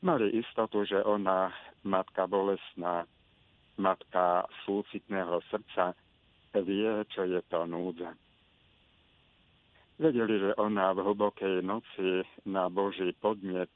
Mali 0.04 0.38
istotu, 0.38 0.86
že 0.86 1.02
ona, 1.02 1.50
matka 1.84 2.28
bolesná, 2.28 3.08
matka 3.80 4.46
súcitného 4.64 5.42
srdca, 5.50 5.96
vie, 6.56 7.04
čo 7.12 7.28
je 7.28 7.42
to 7.52 7.68
núdza. 7.68 8.16
Vedeli, 9.96 10.40
že 10.40 10.52
ona 10.60 10.92
v 10.92 11.08
hlbokej 11.08 11.64
noci 11.64 12.24
na 12.48 12.68
Boží 12.68 13.16
podnet 13.20 13.72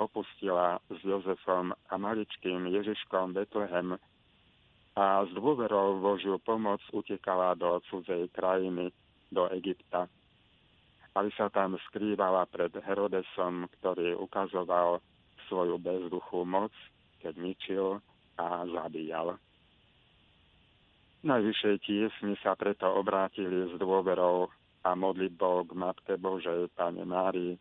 opustila 0.00 0.80
s 0.88 0.98
Jozefom 1.04 1.72
a 1.72 1.94
maličkým 2.00 2.68
Ježiškom 2.72 3.36
Betlehem 3.36 4.00
a 4.96 5.22
s 5.22 5.30
dôverou 5.30 6.00
Božiu 6.00 6.40
pomoc 6.42 6.80
utekala 6.90 7.54
do 7.54 7.78
cudzej 7.86 8.32
krajiny, 8.32 8.90
do 9.28 9.48
Egypta, 9.52 10.08
aby 11.16 11.30
sa 11.34 11.50
tam 11.50 11.76
skrývala 11.90 12.46
pred 12.46 12.72
Herodesom, 12.84 13.68
ktorý 13.78 14.16
ukazoval 14.16 15.02
svoju 15.48 15.80
bezduchú 15.80 16.44
moc, 16.44 16.72
keď 17.18 17.34
ničil 17.40 17.86
a 18.38 18.62
zabíjal. 18.68 19.40
Najvyššej 21.18 21.76
tiesni 21.82 22.38
sa 22.38 22.54
preto 22.54 22.86
obrátili 22.86 23.66
s 23.66 23.74
dôverou 23.74 24.46
a 24.86 24.94
modlitbou 24.94 25.66
k 25.66 25.70
Matke 25.74 26.14
Božej 26.14 26.70
Pane 26.78 27.02
Márii, 27.02 27.58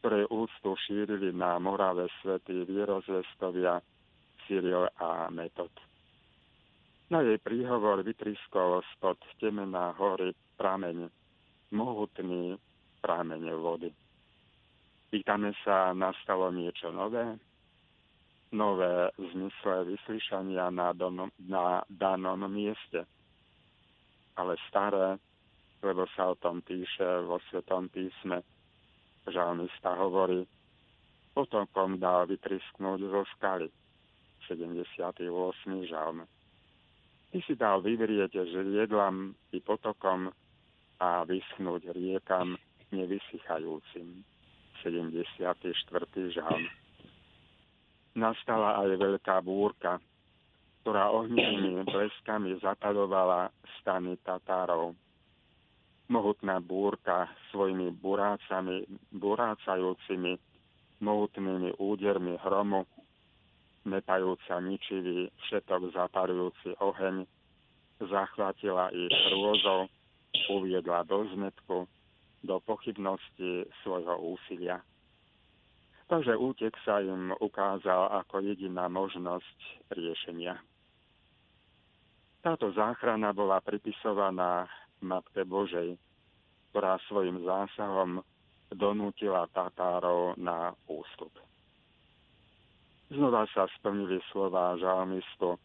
ktorej 0.00 0.24
úctu 0.32 0.72
šírili 0.88 1.32
na 1.36 1.60
Morave 1.60 2.08
svätí 2.24 2.64
vierozvestovia 2.64 3.84
Cyril 4.48 4.88
a 4.96 5.28
Metod. 5.28 5.72
Na 7.12 7.20
jej 7.20 7.36
príhovor 7.36 8.00
vytriskol 8.00 8.80
spod 8.96 9.20
temená 9.36 9.92
hory 10.00 10.32
prameň, 10.56 11.10
mohutný 11.74 12.58
prameň 13.02 13.42
vody. 13.58 13.90
Pýtame 15.14 15.54
sa, 15.62 15.94
nastalo 15.94 16.50
niečo 16.50 16.90
nové? 16.90 17.38
Nové 18.50 19.10
zmysle 19.18 19.86
vyslyšania 19.86 20.70
na, 20.70 20.90
donom, 20.90 21.30
na 21.38 21.82
danom 21.86 22.46
mieste. 22.50 23.06
Ale 24.34 24.58
staré, 24.66 25.18
lebo 25.82 26.06
sa 26.18 26.32
o 26.32 26.38
tom 26.38 26.62
píše 26.62 27.22
vo 27.26 27.38
Svetom 27.46 27.86
písme. 27.92 28.42
Žalmista 29.30 29.94
hovorí, 29.94 30.42
potokom 31.30 31.98
dal 31.98 32.26
vytrisknúť 32.26 33.00
zo 33.06 33.22
skaly. 33.36 33.68
78. 34.48 35.22
žalm. 35.88 36.26
Ty 37.32 37.38
si 37.42 37.54
dal 37.58 37.82
vyvrieť 37.82 38.34
žriedlam 38.50 39.34
i 39.50 39.58
potokom 39.58 40.30
a 41.00 41.26
vyschnúť 41.26 41.90
riekam 41.94 42.58
nevysychajúcim. 42.94 44.22
74. 44.84 45.64
žalm. 46.28 46.64
Nastala 48.14 48.84
aj 48.84 49.00
veľká 49.00 49.40
búrka, 49.40 49.96
ktorá 50.84 51.08
ohnivými 51.08 51.88
bleskami 51.88 52.60
zapadovala 52.60 53.48
stany 53.80 54.20
Tatárov. 54.20 54.92
Mohutná 56.12 56.60
búrka 56.60 57.32
svojimi 57.48 57.96
burácami, 57.96 58.84
burácajúcimi 59.16 60.36
mohutnými 61.04 61.80
údermi 61.80 62.38
hromu, 62.40 62.88
metajúca 63.84 64.60
ničivý 64.64 65.28
všetok 65.48 65.92
zaparujúci 65.92 66.76
oheň, 66.80 67.28
zachvátila 68.00 68.88
ich 68.94 69.12
hrôzou, 69.32 69.88
uviedla 70.50 71.06
do 71.06 71.24
zmetku, 71.34 71.88
do 72.44 72.56
pochybnosti 72.62 73.64
svojho 73.82 74.36
úsilia. 74.36 74.82
Takže 76.04 76.36
útek 76.36 76.76
sa 76.84 77.00
im 77.00 77.32
ukázal 77.40 78.12
ako 78.20 78.44
jediná 78.44 78.92
možnosť 78.92 79.88
riešenia. 79.88 80.60
Táto 82.44 82.68
záchrana 82.76 83.32
bola 83.32 83.64
pripisovaná 83.64 84.68
Matke 85.00 85.48
Božej, 85.48 85.96
ktorá 86.70 87.00
svojim 87.08 87.40
zásahom 87.40 88.20
donútila 88.68 89.48
Tatárov 89.48 90.36
na 90.36 90.76
ústup. 90.84 91.32
Znova 93.08 93.48
sa 93.52 93.64
splnili 93.80 94.20
slova 94.28 94.76
žalmistu 94.76 95.56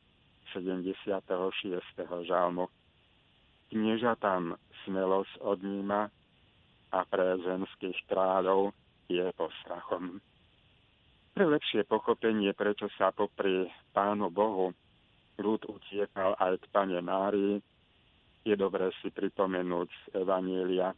76. 0.56 1.04
žalmu. 2.24 2.72
Knieža 3.70 4.18
tam 4.18 4.58
smelosť 4.86 5.46
odníma 5.46 6.10
a 6.90 7.00
pre 7.06 7.38
zemských 7.46 7.98
kráľov 8.10 8.74
je 9.06 9.30
postrachom. 9.38 10.18
Pre 11.38 11.46
lepšie 11.46 11.86
pochopenie, 11.86 12.52
prečo 12.58 12.90
sa 12.98 13.14
popri 13.14 13.70
Pánu 13.94 14.34
Bohu 14.34 14.74
ľud 15.40 15.62
utiekal 15.72 16.36
aj 16.36 16.60
k 16.60 16.66
Pane 16.74 17.00
Márii, 17.00 17.64
je 18.44 18.56
dobré 18.60 18.92
si 19.00 19.08
pripomenúť 19.14 19.88
z 19.88 20.04
Evanielia. 20.26 20.92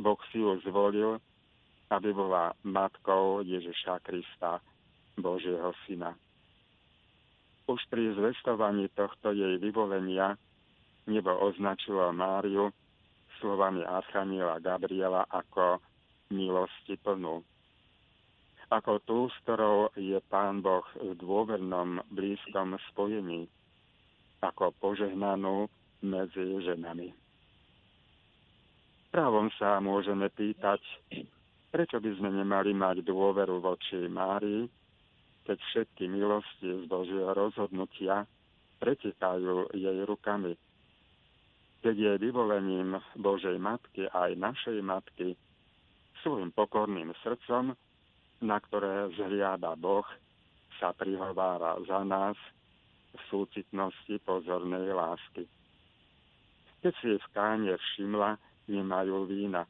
Boh 0.00 0.18
si 0.32 0.40
ju 0.40 0.56
zvolil, 0.64 1.20
aby 1.92 2.08
bola 2.14 2.56
matkou 2.64 3.44
Ježiša 3.44 4.00
Krista, 4.00 4.64
Božieho 5.20 5.76
Syna. 5.84 6.16
Už 7.68 7.78
pri 7.92 8.16
zvestovaní 8.16 8.88
tohto 8.96 9.36
jej 9.36 9.60
vyvolenia 9.60 10.34
nebo 11.06 11.32
označilo 11.42 12.12
Máriu 12.14 12.70
slovami 13.42 13.82
Archaniela 13.82 14.62
Gabriela 14.62 15.26
ako 15.30 15.82
milosti 16.30 16.98
plnú 17.00 17.42
ako 18.72 18.92
tú, 19.04 19.18
s 19.28 19.36
ktorou 19.44 19.92
je 20.00 20.16
Pán 20.32 20.64
Boh 20.64 20.84
v 20.96 21.12
dôvernom 21.20 22.00
blízkom 22.08 22.80
spojení, 22.88 23.44
ako 24.40 24.72
požehnanú 24.80 25.68
medzi 26.00 26.40
ženami. 26.64 27.12
Právom 29.12 29.52
sa 29.60 29.76
môžeme 29.76 30.32
pýtať, 30.32 30.80
prečo 31.68 32.00
by 32.00 32.10
sme 32.16 32.32
nemali 32.32 32.72
mať 32.72 33.04
dôveru 33.04 33.60
voči 33.60 34.08
Márii, 34.08 34.64
keď 35.44 35.58
všetky 35.60 36.08
milosti 36.08 36.80
z 36.80 36.84
Božieho 36.88 37.36
rozhodnutia 37.36 38.24
pretekajú 38.80 39.68
jej 39.76 39.98
rukami. 40.08 40.56
Keď 41.82 41.96
je 41.98 42.12
vyvolením 42.22 42.94
Božej 43.18 43.58
Matky 43.58 44.06
aj 44.06 44.38
našej 44.38 44.78
Matky 44.86 45.34
svojim 46.22 46.54
pokorným 46.54 47.10
srdcom 47.26 47.74
na 48.42 48.58
ktoré 48.58 49.06
zhliada 49.14 49.78
Boh, 49.78 50.04
sa 50.82 50.90
prihovára 50.90 51.78
za 51.86 52.02
nás 52.02 52.34
v 53.14 53.20
súcitnosti 53.30 54.18
pozornej 54.26 54.90
lásky. 54.90 55.46
Keď 56.82 56.94
si 56.98 57.10
v 57.14 57.26
káne 57.30 57.78
všimla, 57.78 58.34
nemajú 58.66 59.30
vína. 59.30 59.62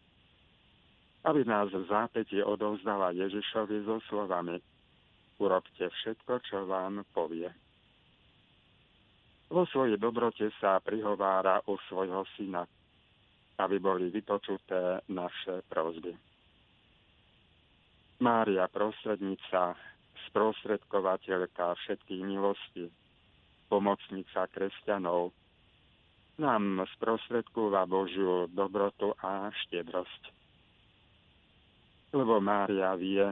Aby 1.29 1.45
nás 1.45 1.69
v 1.69 1.85
zápäti 1.87 2.41
odovzdala 2.41 3.13
Ježišovi 3.13 3.85
so 3.85 4.01
slovami 4.09 4.59
Urobte 5.37 5.91
všetko, 5.91 6.39
čo 6.47 6.65
vám 6.71 7.03
povie. 7.13 7.51
Vo 9.53 9.69
svojej 9.69 10.01
dobrote 10.01 10.49
sa 10.57 10.81
prihovára 10.81 11.61
u 11.69 11.77
svojho 11.85 12.25
syna, 12.41 12.65
aby 13.61 13.77
boli 13.77 14.09
vypočuté 14.09 15.05
naše 15.13 15.61
prozby. 15.69 16.17
Mária 18.25 18.65
prostrednica, 18.73 19.77
sprostredkovateľka 20.33 21.77
všetkých 21.85 22.23
milostí, 22.25 22.89
pomocnica 23.69 24.49
kresťanov, 24.49 25.37
nám 26.41 26.89
sprostredkúva 26.97 27.85
Božiu 27.85 28.49
dobrotu 28.49 29.13
a 29.21 29.53
štiedrosť. 29.53 30.23
Lebo 32.17 32.41
Mária 32.41 32.97
vie, 32.97 33.29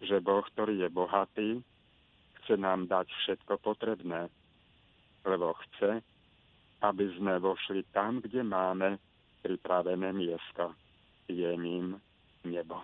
že 0.00 0.16
Boh, 0.24 0.40
ktorý 0.56 0.80
je 0.80 0.88
bohatý, 0.88 1.50
chce 2.40 2.56
nám 2.56 2.88
dať 2.88 3.04
všetko 3.04 3.60
potrebné, 3.60 4.32
lebo 5.24 5.54
chce, 5.54 6.02
aby 6.82 7.04
sme 7.18 7.38
vošli 7.38 7.86
tam, 7.94 8.18
kde 8.18 8.42
máme 8.42 8.98
pripravené 9.42 10.12
miesto. 10.12 10.74
Je 11.30 11.50
ním 11.56 11.98
nebo. 12.44 12.82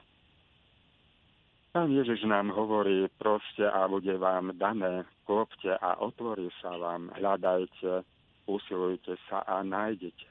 Pán 1.74 1.92
Ježiš 1.92 2.24
nám 2.24 2.48
hovorí, 2.48 3.06
proste 3.20 3.68
a 3.68 3.84
bude 3.86 4.16
vám 4.18 4.56
dané, 4.56 5.04
klopte 5.28 5.76
a 5.76 6.00
otvorí 6.00 6.48
sa 6.64 6.74
vám, 6.74 7.12
hľadajte, 7.18 8.02
usilujte 8.48 9.14
sa 9.28 9.44
a 9.44 9.60
nájdete. 9.62 10.30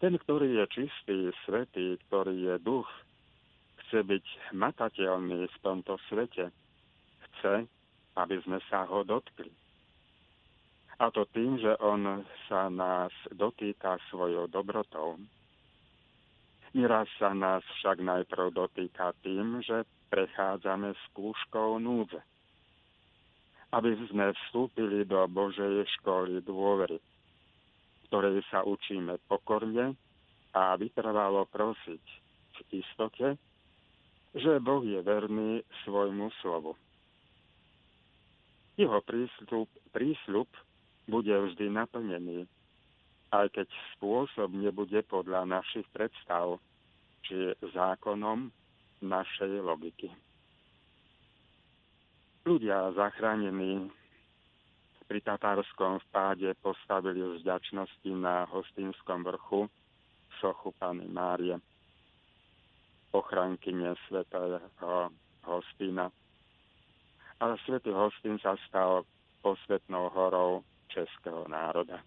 Ten, 0.00 0.18
ktorý 0.18 0.58
je 0.58 0.64
čistý, 0.72 1.16
svetý, 1.44 2.00
ktorý 2.08 2.34
je 2.34 2.54
duch, 2.64 2.88
chce 3.84 4.02
byť 4.02 4.26
matateľný 4.56 5.46
v 5.46 5.56
tomto 5.62 6.00
svete. 6.08 6.50
Chce, 7.30 7.68
aby 8.16 8.36
sme 8.42 8.58
sa 8.66 8.88
ho 8.88 9.04
dotkli. 9.04 9.52
A 11.02 11.10
to 11.10 11.26
tým, 11.34 11.58
že 11.58 11.74
on 11.82 12.22
sa 12.46 12.70
nás 12.70 13.10
dotýka 13.34 13.98
svojou 14.10 14.46
dobrotou. 14.46 15.18
Nieraz 16.74 17.10
sa 17.18 17.34
nás 17.34 17.62
však 17.78 18.02
najprv 18.02 18.54
dotýka 18.54 19.14
tým, 19.22 19.62
že 19.62 19.82
prechádzame 20.10 20.94
skúškou 21.10 21.82
núdze. 21.82 22.22
Aby 23.74 23.98
sme 24.06 24.30
vstúpili 24.30 25.02
do 25.02 25.18
Božej 25.26 25.82
školy 25.98 26.38
dôvery, 26.46 27.02
ktorej 28.06 28.42
sa 28.46 28.62
učíme 28.62 29.18
pokorne 29.26 29.98
a 30.54 30.78
vytrvalo 30.78 31.50
prosiť 31.50 32.04
v 32.54 32.60
istote, 32.78 33.34
že 34.34 34.62
Boh 34.62 34.82
je 34.86 35.02
verný 35.02 35.62
svojmu 35.82 36.30
slovu. 36.42 36.78
Jeho 38.74 38.98
prísľub, 39.02 39.70
prísľub 39.94 40.50
bude 41.04 41.32
vždy 41.32 41.68
naplnený, 41.68 42.48
aj 43.34 43.50
keď 43.52 43.68
spôsob 43.96 44.54
nebude 44.54 45.00
podľa 45.04 45.44
našich 45.44 45.84
predstav, 45.92 46.56
či 47.24 47.56
zákonom 47.72 48.52
našej 49.00 49.52
logiky. 49.64 50.12
Ľudia 52.44 52.92
zachránení 52.92 53.88
pri 55.08 55.20
tatárskom 55.24 56.00
vpáde 56.08 56.52
postavili 56.60 57.20
z 57.20 57.44
vďačnosti 57.44 58.10
na 58.12 58.44
hostinskom 58.48 59.24
vrchu 59.24 59.68
sochu 60.40 60.72
Pany 60.76 61.08
Márie, 61.08 61.56
ochrankyne 63.12 63.96
svetého 64.08 64.60
hostina. 65.44 66.12
A 67.40 67.56
svetý 67.64 67.92
hostin 67.92 68.36
sa 68.40 68.56
stal 68.68 69.08
posvetnou 69.44 70.12
horou 70.12 70.64
českého 70.94 71.50
národa 71.50 71.98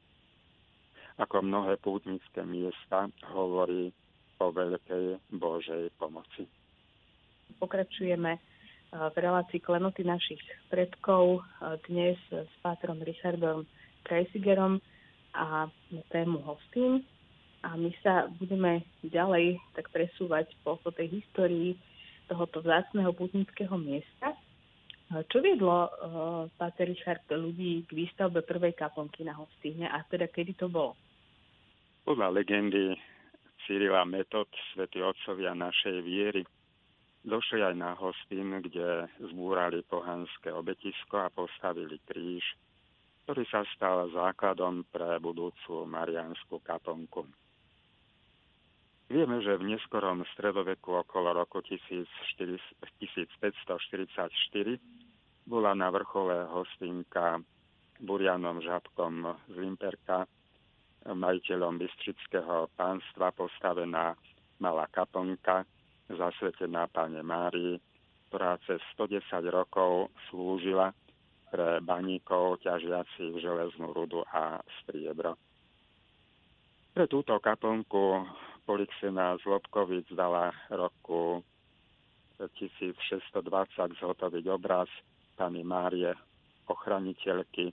ako 1.17 1.41
mnohé 1.41 1.81
pútnické 1.81 2.45
miesta, 2.45 3.09
hovorí 3.33 3.89
o 4.37 4.53
veľkej 4.53 5.17
Božej 5.33 5.89
pomoci. 5.97 6.45
Pokračujeme 7.57 8.37
v 8.93 9.15
relácii 9.17 9.57
klenoty 9.57 10.05
našich 10.05 10.39
predkov 10.69 11.41
dnes 11.89 12.21
s 12.29 12.53
pátrom 12.61 13.01
Richardom 13.01 13.65
Kreisigerom 14.05 14.77
a 15.33 15.67
tému 16.13 16.39
hostín. 16.45 17.01
A 17.65 17.73
my 17.73 17.89
sa 18.05 18.29
budeme 18.37 18.85
ďalej 19.01 19.57
tak 19.73 19.89
presúvať 19.89 20.53
po, 20.61 20.77
po 20.77 20.93
tej 20.93 21.19
histórii 21.19 21.73
tohoto 22.29 22.61
vzácného 22.61 23.09
putnického 23.17 23.73
miesta. 23.81 24.37
Čo 25.07 25.39
viedlo, 25.39 25.87
Páter 26.59 26.91
Richard, 26.91 27.23
ľudí 27.31 27.87
k 27.87 27.95
výstavbe 27.95 28.43
prvej 28.43 28.75
kaplnky 28.75 29.23
na 29.23 29.39
Hostýne 29.39 29.87
a 29.87 30.03
teda 30.03 30.27
kedy 30.27 30.59
to 30.59 30.67
bolo? 30.67 30.99
Podľa 32.03 32.27
legendy 32.35 32.91
Cyrila 33.63 34.03
Metod, 34.03 34.51
svätí 34.75 34.99
otcovia 34.99 35.55
našej 35.55 36.03
viery, 36.03 36.43
došli 37.23 37.63
aj 37.63 37.75
na 37.79 37.95
Hostín, 37.95 38.59
kde 38.59 39.07
zbúrali 39.31 39.79
pohanské 39.87 40.51
obetisko 40.51 41.23
a 41.23 41.31
postavili 41.31 42.03
kríž, 42.03 42.43
ktorý 43.23 43.47
sa 43.47 43.63
stal 43.79 44.11
základom 44.11 44.83
pre 44.91 45.23
budúcu 45.23 45.87
marianskú 45.87 46.59
kaplnku. 46.63 47.23
Vieme, 49.07 49.39
že 49.39 49.55
v 49.55 49.71
neskorom 49.71 50.27
stredoveku 50.35 50.99
okolo 50.99 51.31
roku 51.31 51.63
1544 51.63 52.83
bola 55.47 55.71
na 55.71 55.87
vrchole 55.87 56.43
hostinka 56.51 57.39
Burianom 58.03 58.59
Žabkom 58.59 59.23
z 59.47 59.55
Limperka, 59.55 60.27
majiteľom 61.07 61.79
Bystrického 61.79 62.67
pánstva 62.75 63.31
postavená 63.31 64.11
malá 64.59 64.91
kaplnka 64.91 65.63
zasvetená 66.11 66.91
Pane 66.91 67.23
Márii, 67.23 67.79
ktorá 68.27 68.59
cez 68.67 68.83
110 68.99 69.23
rokov 69.47 70.11
slúžila 70.27 70.91
pre 71.47 71.79
baníkov 71.79 72.59
ťažiacich 72.67 73.39
železnú 73.39 73.95
rudu 73.95 74.27
a 74.27 74.59
striebro. 74.83 75.39
Pre 76.91 77.07
túto 77.07 77.39
kaplnku 77.39 78.27
Polixena 78.67 79.39
Zlobkovic 79.39 80.11
dala 80.11 80.51
roku 80.67 81.39
1620 82.35 83.31
zhotoviť 83.95 84.45
obraz 84.51 84.91
Pani 85.37 85.61
Márie, 85.61 86.17
ochraniteľky 86.65 87.69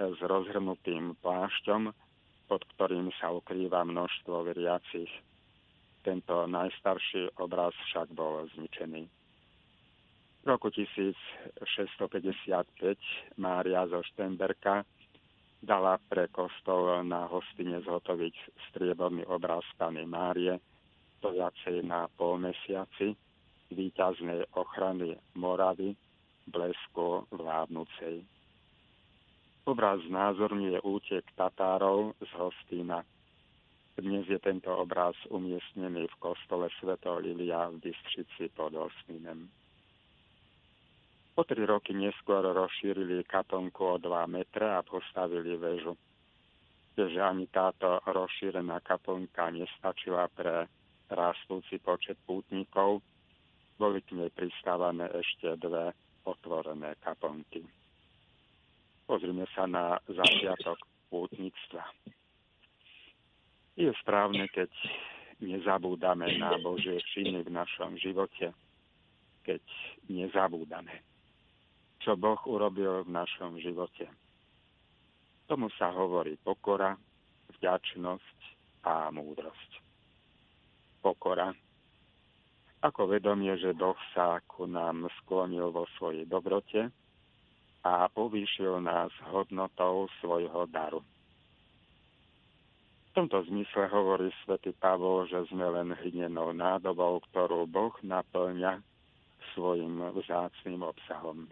s 0.00 0.18
rozhrnutým 0.24 1.12
plášťom, 1.20 1.92
pod 2.48 2.64
ktorým 2.72 3.12
sa 3.20 3.36
ukrýva 3.36 3.84
množstvo 3.84 4.48
veriacich. 4.48 5.12
Tento 6.00 6.48
najstarší 6.48 7.36
obraz 7.36 7.76
však 7.92 8.16
bol 8.16 8.48
zničený. 8.56 9.04
V 10.40 10.44
roku 10.46 10.72
1655 10.72 11.68
Mária 13.36 13.84
zo 13.92 14.00
Štenberka 14.00 14.86
dala 15.58 15.98
pre 15.98 16.30
kostol 16.30 17.02
na 17.02 17.26
hostine 17.26 17.82
zhotoviť 17.82 18.34
strieborný 18.70 19.26
obraz 19.26 19.66
Pany 19.74 20.06
Márie, 20.06 20.56
stojacej 21.18 21.82
na 21.82 22.06
polmesiaci, 22.14 23.18
výťaznej 23.74 24.46
ochrany 24.54 25.18
Moravy, 25.34 25.98
blesku 26.46 27.26
vládnucej. 27.34 28.22
Obraz 29.66 29.98
znázorňuje 30.06 30.78
útek 30.86 31.26
Tatárov 31.34 32.14
z 32.22 32.30
Hostína. 32.38 33.02
Dnes 33.98 34.28
je 34.30 34.38
tento 34.38 34.70
obraz 34.70 35.18
umiestnený 35.26 36.06
v 36.06 36.16
kostole 36.22 36.70
Sveto 36.78 37.18
Lilia 37.18 37.66
v 37.74 37.90
Bystrici 37.90 38.46
pod 38.54 38.78
Hostínem. 38.78 39.50
O 41.36 41.42
tri 41.44 41.66
roky 41.66 41.92
neskôr 41.92 42.46
rozšírili 42.46 43.26
kaplnku 43.26 43.82
o 43.82 43.96
2 43.98 44.06
metre 44.30 44.70
a 44.70 44.86
postavili 44.86 45.58
väžu. 45.58 45.98
Keďže 46.96 47.20
ani 47.20 47.44
táto 47.52 48.00
rozšírená 48.08 48.80
kaplnka 48.80 49.52
nestačila 49.52 50.32
pre 50.32 50.64
rastúci 51.12 51.76
počet 51.82 52.16
pútnikov, 52.24 53.04
boli 53.76 54.00
k 54.00 54.16
nej 54.16 54.30
pristávané 54.32 55.12
ešte 55.12 55.60
dve 55.60 55.92
otvorené 56.26 56.98
kaplnky. 57.00 57.62
Pozrime 59.06 59.46
sa 59.54 59.70
na 59.70 59.96
začiatok 60.10 60.82
pútnictva. 61.06 61.86
Je 63.78 63.94
správne, 64.02 64.50
keď 64.50 64.68
nezabúdame 65.38 66.26
na 66.42 66.58
Božie 66.58 66.98
činy 67.14 67.46
v 67.46 67.54
našom 67.54 67.94
živote, 68.02 68.50
keď 69.46 69.62
nezabúdame 70.10 71.06
čo 72.06 72.14
Boh 72.14 72.38
urobil 72.46 73.02
v 73.02 73.10
našom 73.10 73.58
živote. 73.58 74.06
Tomu 75.50 75.66
sa 75.74 75.90
hovorí 75.90 76.38
pokora, 76.38 76.94
vďačnosť 77.58 78.38
a 78.86 79.10
múdrosť. 79.10 79.70
Pokora. 81.02 81.50
Ako 82.84 83.08
vedomie, 83.08 83.56
že 83.56 83.72
Boh 83.72 83.96
sa 84.12 84.40
ku 84.44 84.68
nám 84.68 85.08
sklonil 85.22 85.72
vo 85.72 85.88
svojej 85.96 86.28
dobrote 86.28 86.92
a 87.86 88.10
povýšil 88.12 88.82
nás 88.84 89.08
hodnotou 89.32 90.10
svojho 90.20 90.68
daru. 90.68 91.00
V 93.12 93.24
tomto 93.24 93.40
zmysle 93.48 93.88
hovorí 93.88 94.28
svätý 94.44 94.76
Pavol, 94.76 95.24
že 95.24 95.40
sme 95.48 95.64
len 95.72 95.96
hlinenou 95.96 96.52
nádobou, 96.52 97.24
ktorú 97.32 97.64
Boh 97.64 97.96
naplňa 98.04 98.84
svojim 99.56 100.12
vzácným 100.12 100.84
obsahom. 100.84 101.48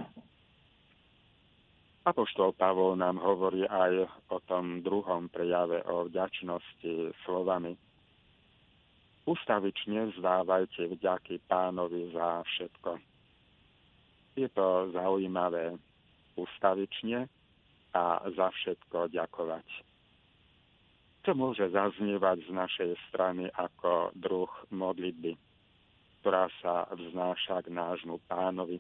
Apoštol 2.05 2.53
Pavol 2.53 3.01
nám 3.01 3.17
hovorí 3.17 3.65
aj 3.65 4.05
o 4.29 4.37
tom 4.45 4.85
druhom 4.85 5.33
prejave 5.33 5.81
o 5.89 6.05
vďačnosti 6.05 7.17
slovami. 7.25 7.81
Ustavične 9.25 10.13
vzdávajte 10.13 10.85
vďaky 10.85 11.41
pánovi 11.49 12.13
za 12.13 12.45
všetko. 12.45 13.01
Je 14.37 14.49
to 14.53 14.93
zaujímavé 14.93 15.81
ustavične 16.37 17.25
a 17.95 18.05
za 18.37 18.49
všetko 18.51 19.09
ďakovať. 19.09 19.69
Čo 21.25 21.33
môže 21.33 21.65
zaznievať 21.73 22.45
z 22.45 22.51
našej 22.53 22.91
strany 23.09 23.49
ako 23.49 24.13
druh 24.13 24.51
modlitby, 24.69 25.33
ktorá 26.21 26.53
sa 26.61 26.85
vznáša 26.93 27.65
k 27.65 27.73
nášmu 27.73 28.21
pánovi 28.29 28.77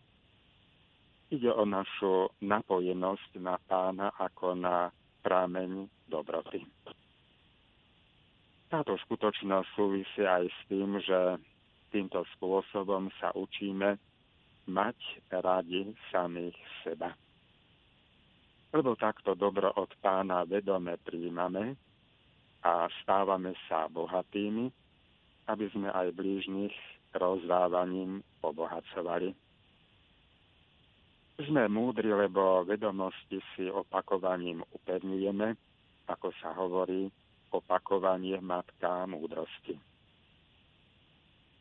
Ide 1.35 1.50
o 1.50 1.64
našu 1.66 2.30
napojenosť 2.46 3.42
na 3.42 3.57
pána 3.66 4.12
ako 4.14 4.54
na 4.54 4.92
prámeň 5.24 5.90
dobroty. 6.07 6.62
Táto 8.74 8.98
skutočnosť 9.06 9.70
súvisí 9.78 10.26
aj 10.26 10.50
s 10.50 10.58
tým, 10.66 10.98
že 10.98 11.38
týmto 11.94 12.26
spôsobom 12.34 13.06
sa 13.22 13.30
učíme 13.30 13.94
mať 14.66 14.98
radi 15.30 15.94
samých 16.10 16.58
seba. 16.82 17.14
Lebo 18.74 18.98
takto 18.98 19.38
dobro 19.38 19.70
od 19.78 19.94
pána 20.02 20.42
vedome 20.42 20.98
príjmame 21.06 21.78
a 22.66 22.90
stávame 22.98 23.54
sa 23.70 23.87
bohatými, 23.87 24.66
aby 25.54 25.66
sme 25.70 25.94
aj 25.94 26.10
blížnych 26.18 26.74
rozdávaním 27.14 28.26
obohacovali. 28.42 29.30
Sme 31.46 31.70
múdri, 31.70 32.10
lebo 32.10 32.66
vedomosti 32.66 33.38
si 33.54 33.70
opakovaním 33.70 34.66
upevňujeme, 34.66 35.54
ako 36.10 36.34
sa 36.42 36.50
hovorí, 36.58 37.06
opakovanie 37.54 38.42
matka 38.42 39.06
múdrosti. 39.06 39.78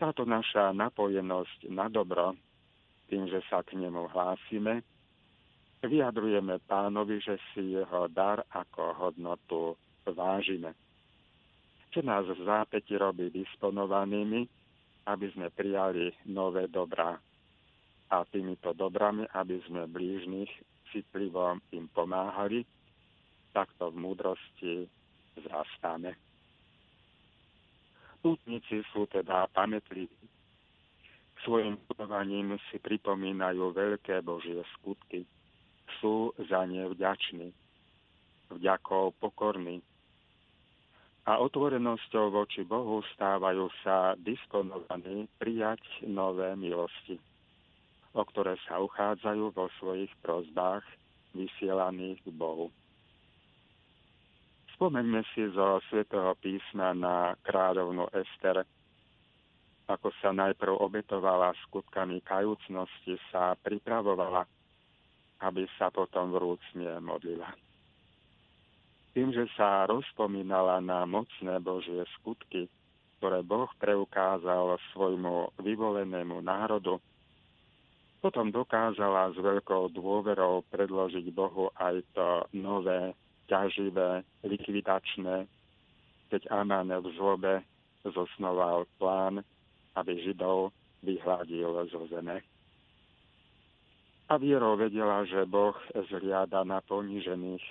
Táto 0.02 0.26
naša 0.26 0.74
napojenosť 0.74 1.70
na 1.70 1.88
dobro, 1.88 2.34
tým, 3.08 3.30
že 3.30 3.40
sa 3.46 3.62
k 3.62 3.78
nemu 3.78 4.10
hlásime, 4.10 4.82
vyjadrujeme 5.86 6.60
pánovi, 6.66 7.22
že 7.22 7.38
si 7.54 7.78
jeho 7.78 8.10
dar 8.10 8.42
ako 8.52 8.84
hodnotu 8.98 9.78
vážime. 10.08 10.74
Čo 11.94 12.02
nás 12.02 12.26
v 12.26 12.42
zápäti 12.42 12.98
robí 12.98 13.30
disponovanými, 13.30 14.50
aby 15.06 15.26
sme 15.36 15.54
prijali 15.54 16.10
nové 16.26 16.66
dobrá 16.72 17.14
a 18.10 18.18
týmito 18.30 18.74
dobrami, 18.74 19.30
aby 19.36 19.62
sme 19.70 19.86
blížnych 19.86 20.50
citlivo 20.90 21.58
im 21.74 21.86
pomáhali, 21.92 22.66
takto 23.54 23.94
v 23.94 23.96
múdrosti 24.02 24.74
zrastáme. 25.40 26.14
Pútnici 28.24 28.84
sú 28.94 29.08
teda 29.12 29.52
pamätliví. 29.52 30.12
Svojim 31.44 31.76
budovaním 31.92 32.56
si 32.72 32.80
pripomínajú 32.80 33.76
veľké 33.76 34.24
Božie 34.24 34.64
skutky. 34.80 35.28
Sú 36.00 36.32
za 36.48 36.64
ne 36.64 36.88
vďační, 36.88 37.52
vďakou 38.48 39.12
pokorní. 39.20 39.84
A 41.28 41.40
otvorenosťou 41.40 42.32
voči 42.32 42.64
Bohu 42.64 43.04
stávajú 43.16 43.68
sa 43.84 44.16
disponovaní 44.20 45.28
prijať 45.40 45.84
nové 46.08 46.56
milosti 46.56 47.20
o 48.14 48.22
ktoré 48.22 48.56
sa 48.70 48.78
uchádzajú 48.78 49.54
vo 49.54 49.66
svojich 49.82 50.10
prozbách 50.22 50.86
vysielaných 51.34 52.22
k 52.22 52.30
Bohu. 52.30 52.70
Spomeňme 54.74 55.22
si 55.34 55.46
zo 55.54 55.78
svätého 55.88 56.34
písma 56.42 56.98
na 56.98 57.38
kráľovnu 57.46 58.10
Ester, 58.10 58.66
ako 59.86 60.10
sa 60.24 60.34
najprv 60.34 60.74
obetovala 60.80 61.54
skutkami 61.70 62.24
kajúcnosti, 62.26 63.20
sa 63.30 63.54
pripravovala, 63.60 64.48
aby 65.44 65.68
sa 65.78 65.94
potom 65.94 66.34
vrúcne 66.34 66.98
modlila. 67.04 67.52
Tým, 69.14 69.30
že 69.30 69.46
sa 69.54 69.86
rozpomínala 69.86 70.82
na 70.82 71.06
mocné 71.06 71.62
Božie 71.62 72.02
skutky, 72.18 72.66
ktoré 73.22 73.46
Boh 73.46 73.70
preukázal 73.78 74.82
svojmu 74.92 75.54
vyvolenému 75.62 76.42
národu, 76.42 76.98
potom 78.24 78.50
dokázala 78.50 79.36
s 79.36 79.38
veľkou 79.38 79.92
dôverou 79.94 80.64
predložiť 80.72 81.28
Bohu 81.30 81.70
aj 81.76 82.02
to 82.16 82.28
nové, 82.56 83.12
ťaživé, 83.48 84.24
likvidačné, 84.44 85.48
keď 86.30 86.42
Amán 86.50 86.90
v 86.90 87.08
zlobe 87.16 87.64
zosnoval 88.04 88.90
plán 89.00 89.44
aby 89.94 90.18
Židov 90.26 90.74
vyhľadil 91.06 91.70
zo 91.94 92.02
zeme. 92.10 92.42
A 94.32 94.40
vierou 94.40 94.80
vedela, 94.80 95.22
že 95.28 95.46
Boh 95.46 95.76
zliada 96.10 96.66
na 96.66 96.82
ponížených, 96.82 97.62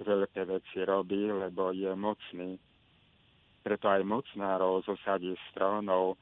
veľké 0.00 0.48
veci 0.48 0.78
robí, 0.86 1.28
lebo 1.28 1.74
je 1.74 1.92
mocný. 1.92 2.56
Preto 3.60 3.86
aj 3.90 4.06
mocnárov 4.06 4.86
zosadí 4.86 5.34
z 5.34 5.46
trónov, 5.52 6.16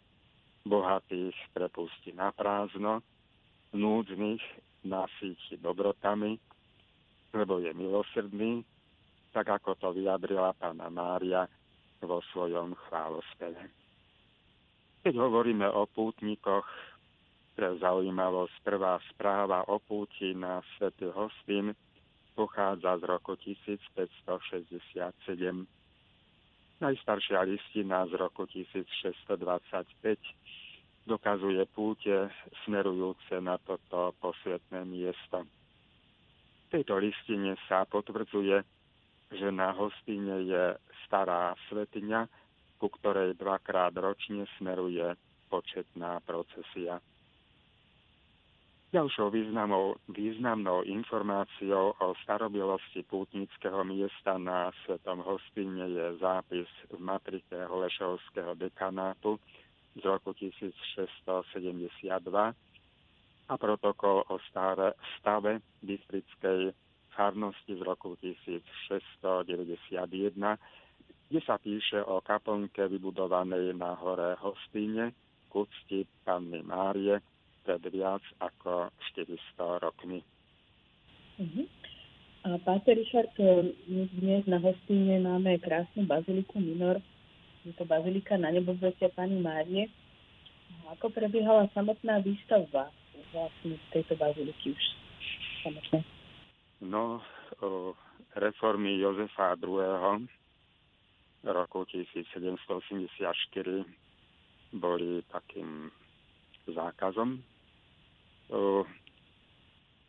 bohatých 0.67 1.35
prepustí 1.55 2.15
na 2.15 2.31
prázdno, 2.35 3.03
núdznych 3.75 4.43
nasíti 4.87 5.59
dobrotami, 5.59 6.39
lebo 7.33 7.59
je 7.59 7.73
milosrdný, 7.73 8.63
tak 9.33 9.49
ako 9.49 9.75
to 9.81 9.89
vyjadrila 9.97 10.53
pána 10.57 10.93
Mária 10.93 11.49
vo 12.05 12.21
svojom 12.33 12.77
chválospeve. 12.89 13.63
Keď 15.03 15.15
hovoríme 15.19 15.67
o 15.67 15.89
pútnikoch, 15.91 16.69
pre 17.53 17.77
zaujímavosť 17.77 18.65
prvá 18.65 18.97
správa 19.13 19.69
o 19.69 19.77
púti 19.77 20.33
na 20.33 20.65
Svetý 20.77 21.13
Hostín 21.13 21.77
pochádza 22.33 22.97
z 22.97 23.05
roku 23.05 23.37
1567. 23.37 25.13
Najstaršia 26.81 27.45
listina 27.45 28.09
z 28.09 28.17
roku 28.17 28.49
1625 28.49 31.05
dokazuje 31.05 31.61
púte 31.77 32.33
smerujúce 32.65 33.37
na 33.45 33.61
toto 33.61 34.17
posvetné 34.19 34.89
miesto. 34.89 35.45
Tejto 36.73 36.97
listine 36.97 37.53
sa 37.69 37.85
potvrdzuje, 37.85 38.65
že 39.37 39.49
na 39.53 39.77
hostíne 39.77 40.41
je 40.49 40.73
stará 41.05 41.53
svetiňa, 41.69 42.25
ku 42.81 42.89
ktorej 42.89 43.37
dvakrát 43.37 43.93
ročne 43.93 44.49
smeruje 44.57 45.13
početná 45.53 46.25
procesia. 46.25 46.97
Ďalšou 48.89 49.29
významnou, 49.29 50.01
významnou 50.09 50.89
informáciou 50.89 51.93
o 51.93 52.17
starobilosti 52.25 53.05
pútnického 53.05 53.85
miesta 53.85 54.41
na 54.41 54.73
Svetom 54.85 55.21
hostine 55.21 55.93
je 55.93 56.17
zápis 56.25 56.69
v 56.89 56.97
matrike 57.01 57.69
Holešovského 57.69 58.57
dekanátu 58.57 59.37
z 59.97 60.05
roku 60.09 60.33
1672 60.37 60.97
a 63.49 63.59
protokol 63.59 64.25
o 64.29 64.39
stave, 64.51 64.93
stave 65.19 65.61
Bystrickej 65.83 66.73
farnosti 67.13 67.77
z 67.77 67.83
roku 67.83 68.17
1691, 68.21 70.59
kde 71.29 71.41
sa 71.45 71.59
píše 71.61 72.05
o 72.05 72.21
kaplnke 72.21 72.89
vybudovanej 72.89 73.75
na 73.77 73.95
hore 73.97 74.35
Hostíne 74.41 75.13
k 75.49 75.53
úcti 75.53 76.07
Panny 76.25 76.63
Márie 76.65 77.21
pred 77.63 77.83
viac 77.93 78.23
ako 78.41 78.91
400 79.17 79.85
rokmi. 79.85 80.25
Uh-huh. 81.39 81.67
A 82.43 82.59
Páter 82.59 82.99
Richard, 82.99 83.31
dnes 84.19 84.43
na 84.51 84.59
Hostíne 84.59 85.23
máme 85.23 85.63
krásnu 85.63 86.03
baziliku 86.05 86.59
Minor. 86.59 86.99
Je 87.63 87.71
to 87.79 87.87
bazilika 87.87 88.35
na 88.35 88.51
nebozvetia 88.51 89.07
Pani 89.15 89.39
Márie. 89.39 89.87
Ako 90.91 91.15
prebiehala 91.15 91.71
samotná 91.73 92.19
výstavba 92.21 92.91
vlastne 93.33 93.81
tejto 93.91 94.17
baziliky 94.17 94.73
už 94.77 94.85
samotné? 95.65 96.05
No, 96.85 97.23
o 97.65 97.97
reformy 98.37 99.01
Jozefa 99.01 99.57
II 99.59 100.29
roku 101.43 101.85
1784 101.85 103.85
boli 104.73 105.23
takým 105.29 105.91
zákazom. 106.71 107.43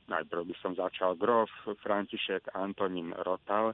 najprv 0.07 0.45
by 0.45 0.55
som 0.61 0.75
začal 0.75 1.15
grof 1.15 1.49
František 1.81 2.43
Antonín 2.53 3.13
Rotal 3.17 3.73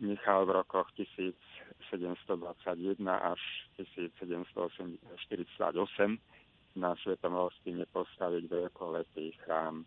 nechal 0.00 0.46
v 0.48 0.50
rokoch 0.60 0.88
1721 0.96 3.06
až 3.06 3.40
1748 3.76 6.18
na 6.78 6.94
Svetom 7.02 7.34
hostine 7.34 7.82
postaviť 7.90 8.46
veľkolepý 8.46 9.34
chrám. 9.42 9.82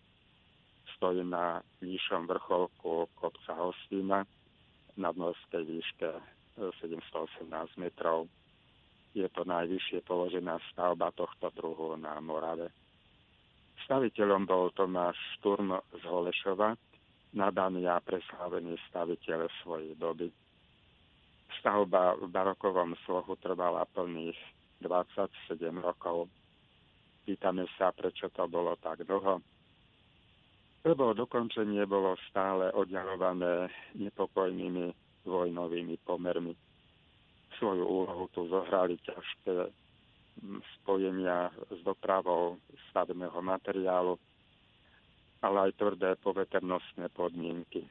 Stojí 0.98 1.24
na 1.24 1.64
nižšom 1.80 2.28
vrcholku 2.28 3.08
kopca 3.16 3.54
hostina 3.56 4.28
na 5.00 5.10
morskej 5.16 5.64
výške 5.64 6.10
718 6.60 7.50
metrov. 7.80 8.28
Je 9.14 9.26
to 9.30 9.46
najvyššie 9.46 10.02
položená 10.04 10.58
stavba 10.74 11.14
tohto 11.14 11.54
druhu 11.54 11.96
na 11.98 12.18
Morave. 12.20 12.74
Staviteľom 13.86 14.48
bol 14.48 14.72
Tomáš 14.74 15.18
Šturm 15.38 15.76
z 15.92 16.04
Holešova, 16.08 16.74
nadaný 17.36 17.90
a 17.90 18.02
preslávený 18.02 18.78
staviteľ 18.90 19.50
svojej 19.62 19.94
doby. 19.98 20.30
Stavba 21.62 22.18
v 22.18 22.26
barokovom 22.32 22.98
slohu 23.06 23.38
trvala 23.38 23.86
plných 23.94 24.38
27 24.82 25.30
rokov. 25.84 26.30
Pýtame 27.24 27.64
sa, 27.80 27.96
prečo 27.96 28.28
to 28.36 28.44
bolo 28.52 28.76
tak 28.84 29.08
dlho. 29.08 29.40
Lebo 30.84 31.16
dokončenie 31.16 31.88
bolo 31.88 32.20
stále 32.28 32.68
oddialované 32.76 33.72
nepokojnými 33.96 34.92
vojnovými 35.24 35.96
pomermi. 36.04 36.52
Svoju 37.56 37.88
úlohu 37.88 38.28
tu 38.36 38.44
zohrali 38.52 39.00
ťažké 39.00 39.72
spojenia 40.76 41.48
s 41.72 41.80
dopravou 41.88 42.60
stavebného 42.92 43.40
materiálu, 43.40 44.20
ale 45.40 45.70
aj 45.70 45.80
tvrdé 45.80 46.20
poveternostné 46.20 47.08
podmienky. 47.16 47.88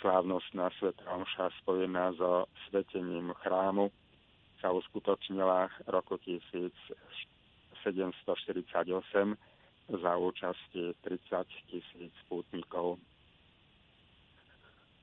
Slávnostná 0.00 0.72
sveta 0.80 1.04
omša 1.12 1.52
spojená 1.60 2.16
so 2.16 2.48
svetením 2.68 3.36
chrámu 3.44 3.92
sa 4.64 4.72
uskutočnila 4.72 5.68
roku 5.92 6.16
1748 7.82 9.34
za 9.90 10.16
účasti 10.16 10.94
30 11.02 11.66
tisíc 11.66 12.14
pútnikov. 12.30 13.02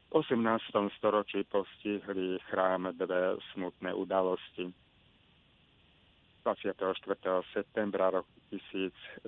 V 0.08 0.24
18. 0.24 0.40
storočí 0.96 1.44
postihli 1.44 2.40
chrám 2.48 2.96
dve 2.96 3.36
smutné 3.52 3.92
udalosti. 3.92 4.72
24. 6.48 6.96
septembra 7.52 8.08
roku 8.08 8.32
1769 8.56 9.28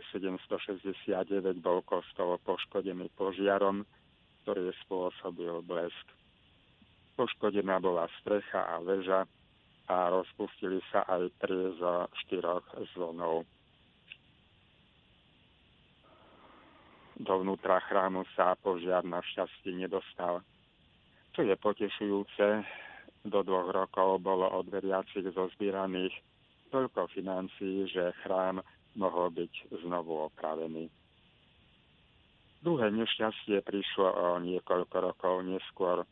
bol 1.59 1.83
kostol 1.83 2.39
poškodený 2.47 3.11
požiarom, 3.19 3.83
ktorý 4.47 4.71
spôsobil 4.87 5.59
blesk. 5.67 6.07
Poškodená 7.19 7.83
bola 7.83 8.07
strecha 8.23 8.63
a 8.63 8.79
väža 8.79 9.27
a 9.89 10.13
rozpustili 10.13 10.77
sa 10.93 11.01
aj 11.09 11.33
tri 11.41 11.57
zo 11.81 12.05
štyroch 12.25 12.65
zvonov. 12.93 13.49
Dovnútra 17.19 17.83
chrámu 17.89 18.23
sa 18.37 18.55
požiar 18.55 19.03
našťastie 19.03 19.75
nedostal. 19.75 20.39
Čo 21.35 21.43
je 21.43 21.55
potešujúce, 21.57 22.47
do 23.27 23.39
dvoch 23.43 23.67
rokov 23.75 24.23
bolo 24.23 24.47
od 24.47 24.71
veriacich 24.71 25.27
zozbieraných 25.35 26.15
toľko 26.71 27.11
financií, 27.11 27.89
že 27.91 28.15
chrám 28.23 28.63
mohol 28.95 29.33
byť 29.35 29.73
znovu 29.83 30.31
opravený. 30.31 30.87
Druhé 32.63 32.91
nešťastie 32.91 33.63
prišlo 33.63 34.07
o 34.07 34.27
niekoľko 34.39 34.95
rokov 34.99 35.43
neskôr. 35.43 36.03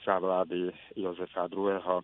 Za 0.00 0.16
vlády 0.16 0.72
Jozefa 0.96 1.44
II. 1.52 2.00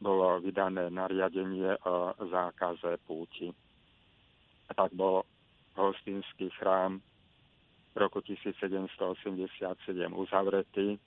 Bolo 0.00 0.40
vydané 0.40 0.92
nariadenie 0.92 1.76
o 1.88 2.12
zákaze 2.28 3.00
púti. 3.08 3.48
A 4.68 4.74
tak 4.74 4.92
bol 4.92 5.24
hostinský 5.76 6.50
chrám 6.58 7.00
v 7.92 7.96
roku 7.96 8.20
1787 8.20 8.92
uzavretý 10.12 11.00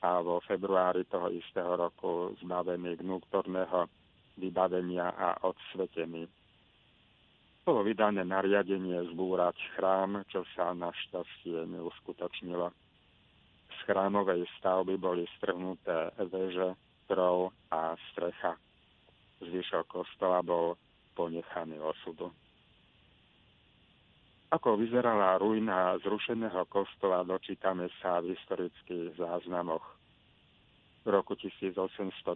a 0.00 0.22
vo 0.22 0.40
februári 0.46 1.04
toho 1.10 1.28
istého 1.34 1.76
roku 1.76 2.32
zbavený 2.40 3.02
vnútorného 3.02 3.90
vybavenia 4.38 5.12
a 5.12 5.42
odsvetení. 5.44 6.24
Bolo 7.60 7.84
vydané 7.84 8.24
nariadenie 8.24 9.12
zbúrať 9.12 9.58
chrám, 9.76 10.24
čo 10.32 10.48
sa 10.56 10.72
našťastie 10.72 11.68
neuskutočnilo. 11.68 12.72
Z 13.70 13.78
chrámovej 13.84 14.48
stavby 14.58 14.96
boli 14.96 15.28
strhnuté 15.36 16.08
veže, 16.30 16.72
krov 17.10 17.50
a 17.74 17.98
strecha. 18.14 18.54
Zvyšok 19.42 19.90
kostola 19.90 20.46
bol 20.46 20.78
ponechaný 21.18 21.82
osudu. 21.82 22.30
Ako 24.54 24.78
vyzerala 24.78 25.38
ruina 25.42 25.98
zrušeného 25.98 26.70
kostola, 26.70 27.26
dočítame 27.26 27.90
sa 27.98 28.22
v 28.22 28.34
historických 28.38 29.18
záznamoch. 29.18 29.82
V 31.02 31.08
roku 31.10 31.34
1812 31.34 32.30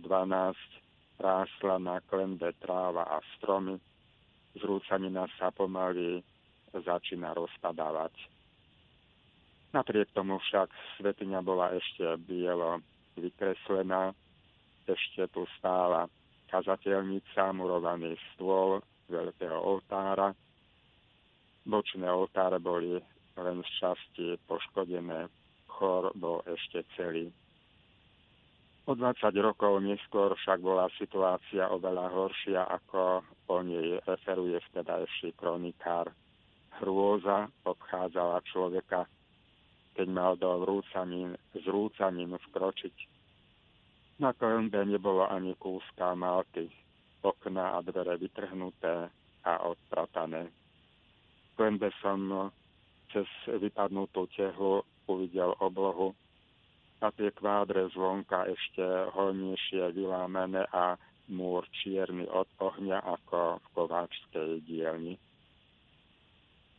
rásla 1.23 1.77
na 1.79 2.03
klembe 2.11 2.51
tráva 2.59 3.07
a 3.07 3.23
stromy, 3.39 3.79
zrúcanina 4.59 5.31
sa 5.39 5.55
pomaly 5.55 6.23
začína 6.75 7.35
rozpadávať. 7.35 8.15
Napriek 9.75 10.15
tomu 10.15 10.39
však 10.39 10.71
svetiňa 10.99 11.43
bola 11.43 11.75
ešte 11.75 12.15
bielo 12.23 12.79
vykreslená, 13.19 14.15
ešte 14.87 15.29
tu 15.33 15.49
stála 15.59 16.07
kazateľnica, 16.49 17.57
murovaný 17.57 18.15
stôl 18.35 18.81
veľkého 19.09 19.59
oltára, 19.59 20.33
Bočné 21.65 22.05
oltáre 22.13 22.61
boli 22.61 23.01
len 23.41 23.59
z 23.65 23.71
časti 23.81 24.37
poškodené, 24.45 25.33
chor 25.65 26.13
bol 26.13 26.45
ešte 26.45 26.85
celý. 26.93 27.33
O 28.85 28.93
20 28.93 29.33
rokov 29.41 29.81
neskôr 29.81 30.37
však 30.37 30.61
bola 30.61 30.93
situácia 31.01 31.73
oveľa 31.73 32.13
horšia, 32.13 32.69
ako 32.69 33.25
o 33.49 33.57
nej 33.65 33.97
referuje 34.05 34.61
vtedajší 34.69 35.33
kronikár. 35.41 36.13
Hrôza 36.85 37.49
obchádzala 37.65 38.45
človeka, 38.45 39.09
keď 39.97 40.07
mal 40.13 40.37
do 40.37 40.69
vrúcanín, 40.69 41.33
z 41.57 41.65
rúcanín 41.65 42.37
vkročiť. 42.37 43.14
Na 44.19 44.31
klembe 44.33 44.85
nebolo 44.87 45.27
ani 45.27 45.59
kúska 45.59 46.15
malty, 46.15 46.71
okna 47.23 47.75
a 47.75 47.83
dvere 47.83 48.15
vytrhnuté 48.19 49.11
a 49.43 49.53
odpratané 49.67 50.51
klembe 51.55 51.91
som 52.03 52.19
no, 52.27 52.43
cez 53.15 53.27
vypadnutú 53.47 54.27
tehlu 54.35 54.83
uvidel 55.07 55.55
oblohu 55.63 56.13
a 56.99 57.13
tie 57.15 57.31
kvádre 57.31 57.93
zvonka 57.95 58.49
ešte 58.49 58.83
hojnejšie 59.13 59.93
vylámené 59.95 60.67
a 60.73 60.97
múr 61.31 61.65
čierny 61.83 62.27
od 62.29 62.49
ohňa 62.61 63.01
ako 63.05 63.61
v 63.61 63.67
kováčskej 63.77 64.51
dielni. 64.65 65.15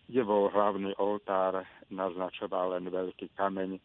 Kde 0.06 0.22
bol 0.22 0.50
hlavný 0.54 0.94
oltár, 1.02 1.66
naznačoval 1.90 2.78
len 2.78 2.90
veľký 2.90 3.34
kameň, 3.34 3.78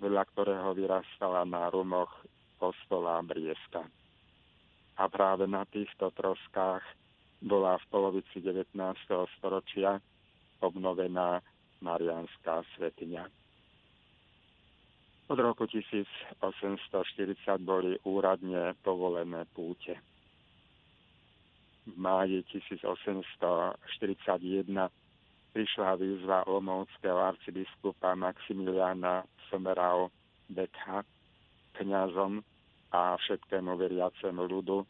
veľa 0.00 0.24
ktorého 0.32 0.76
vyrastala 0.76 1.44
na 1.48 1.68
rumoch 1.72 2.12
kostola 2.56 3.22
Brieska. 3.22 3.84
A 4.96 5.04
práve 5.12 5.44
na 5.44 5.64
týchto 5.68 6.08
troskách 6.16 6.82
bola 7.44 7.76
v 7.76 7.84
polovici 7.92 8.40
19. 8.40 8.72
storočia 9.36 10.00
obnovená 10.64 11.44
Marianská 11.84 12.64
svetiňa. 12.76 13.28
Od 15.26 15.38
roku 15.42 15.66
1840 15.66 16.38
boli 17.60 17.98
úradne 18.06 18.78
povolené 18.80 19.44
púte. 19.52 19.98
V 21.86 21.94
máji 21.98 22.42
1841 22.46 23.76
prišla 25.50 25.90
výzva 25.98 26.46
olomouckého 26.46 27.18
arcibiskupa 27.18 28.14
Maximiliana 28.14 29.26
Somerau 29.50 30.10
Bekha 30.46 31.02
kňazom 31.78 32.42
a 32.92 33.16
všetkému 33.20 33.76
veriacemu 33.76 34.42
ľudu, 34.48 34.86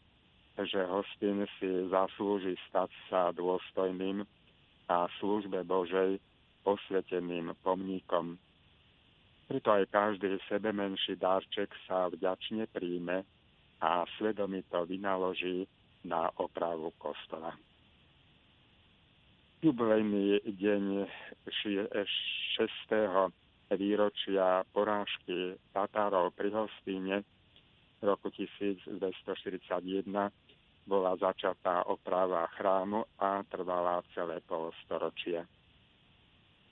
že 0.57 0.81
hostin 0.89 1.45
si 1.59 1.69
zaslúži 1.91 2.57
stať 2.69 2.89
sa 3.09 3.29
dôstojným 3.35 4.25
a 4.89 5.05
službe 5.19 5.61
Božej 5.67 6.17
posveteným 6.65 7.53
pomníkom. 7.61 8.39
Preto 9.47 9.71
aj 9.71 9.87
každý 9.87 10.35
sebe 10.51 10.75
menší 10.75 11.15
darček 11.15 11.71
sa 11.87 12.11
vďačne 12.11 12.67
príjme 12.67 13.23
a 13.79 14.03
svedomito 14.17 14.83
vynaloží 14.83 15.63
na 16.03 16.27
opravu 16.35 16.91
kostola. 16.99 17.55
Jubilejný 19.63 20.43
deň 20.43 21.07
6. 21.47 23.46
výročia 23.75 24.63
porážky 24.71 25.59
Tatárov 25.75 26.31
pri 26.31 26.53
Hostíne 26.55 27.27
roku 27.99 28.29
1241 28.31 28.95
bola 30.87 31.19
začatá 31.19 31.83
oprava 31.91 32.47
chrámu 32.55 33.03
a 33.19 33.43
trvala 33.43 33.99
celé 34.15 34.39
polstoročie. 34.47 35.43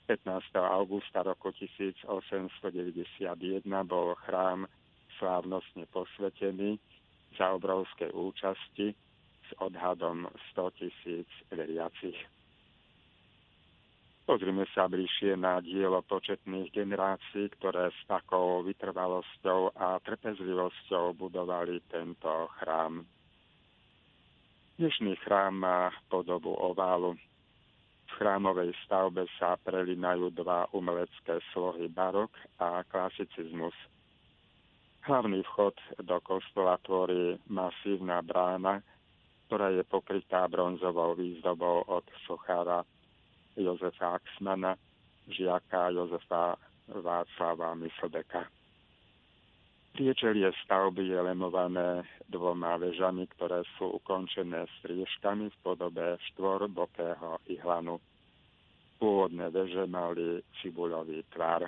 15. 0.06 0.54
augusta 0.56 1.20
roku 1.26 1.50
1891 1.52 2.06
bol 3.84 4.14
chrám 4.22 4.64
slávnostne 5.18 5.84
posvetený 5.90 6.78
za 7.36 7.52
obrovskej 7.52 8.14
účasti 8.14 8.94
s 9.46 9.50
odhadom 9.58 10.30
100 10.54 10.70
tisíc 10.78 11.28
veriacich. 11.50 12.35
Pozrime 14.26 14.66
sa 14.74 14.90
bližšie 14.90 15.38
na 15.38 15.62
dielo 15.62 16.02
početných 16.02 16.74
generácií, 16.74 17.46
ktoré 17.62 17.94
s 17.94 18.00
takou 18.10 18.58
vytrvalosťou 18.66 19.78
a 19.78 20.02
trpezlivosťou 20.02 21.14
budovali 21.14 21.78
tento 21.86 22.50
chrám. 22.58 23.06
Dnešný 24.82 25.14
chrám 25.22 25.62
má 25.62 25.94
podobu 26.10 26.50
oválu. 26.58 27.14
V 28.10 28.12
chrámovej 28.18 28.74
stavbe 28.82 29.30
sa 29.38 29.54
prelinajú 29.62 30.34
dva 30.34 30.66
umelecké 30.74 31.38
slohy 31.54 31.86
barok 31.86 32.34
a 32.58 32.82
klasicizmus. 32.82 33.78
Hlavný 35.06 35.46
vchod 35.46 36.02
do 36.02 36.18
kostola 36.26 36.82
tvorí 36.82 37.38
masívna 37.46 38.26
brána, 38.26 38.82
ktorá 39.46 39.70
je 39.70 39.86
pokrytá 39.86 40.50
bronzovou 40.50 41.14
výzdobou 41.14 41.86
od 41.86 42.02
sochára 42.26 42.82
Jozefa 43.56 44.20
Axmana, 44.20 44.76
žiaka 45.28 45.90
Jozefa 45.90 46.56
Václava 46.86 47.74
Myslbeka. 47.74 48.46
Priečelie 49.96 50.52
stavby 50.64 51.08
je 51.08 51.18
lemované 51.24 52.04
dvoma 52.28 52.76
vežami, 52.76 53.24
ktoré 53.32 53.64
sú 53.80 53.96
ukončené 53.96 54.68
striežkami 54.78 55.48
v 55.48 55.56
podobe 55.64 56.20
štvorbokého 56.30 57.40
ihlanu. 57.48 57.96
Pôvodné 59.00 59.48
veže 59.48 59.88
mali 59.88 60.44
cibulový 60.60 61.24
tvar. 61.32 61.64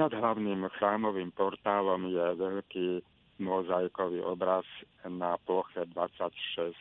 Nad 0.00 0.16
hlavným 0.16 0.64
chrámovým 0.80 1.28
portálom 1.36 2.08
je 2.08 2.26
veľký 2.40 2.88
mozaikový 3.44 4.24
obraz 4.24 4.64
na 5.04 5.36
ploche 5.44 5.84
26 5.92 6.72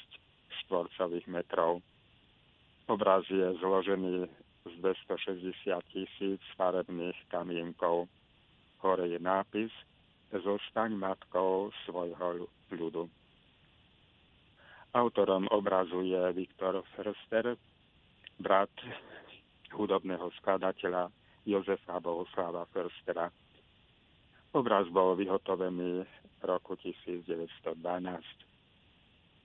štvorcových 0.64 1.28
metrov. 1.28 1.84
Obraz 2.88 3.28
je 3.28 3.52
zložený 3.60 4.32
z 4.64 4.74
260 4.80 5.52
tisíc 5.92 6.42
farebných 6.56 7.16
kamienkov. 7.28 8.08
Hore 8.80 9.12
je 9.12 9.20
nápis– 9.20 9.72
zostaň 10.32 10.92
matkou 10.96 11.72
svojho 11.88 12.48
ľudu. 12.72 13.08
Autorom 14.92 15.48
obrazu 15.52 16.04
je 16.04 16.20
Viktor 16.36 16.84
Förster, 16.96 17.56
brat 18.40 18.72
hudobného 19.72 20.32
skladateľa 20.42 21.12
Jozefa 21.48 22.00
Bohuslava 22.00 22.66
Förstera. 22.72 23.32
Obraz 24.56 24.88
bol 24.92 25.16
vyhotovený 25.16 26.04
roku 26.44 26.76
1912. 26.80 27.68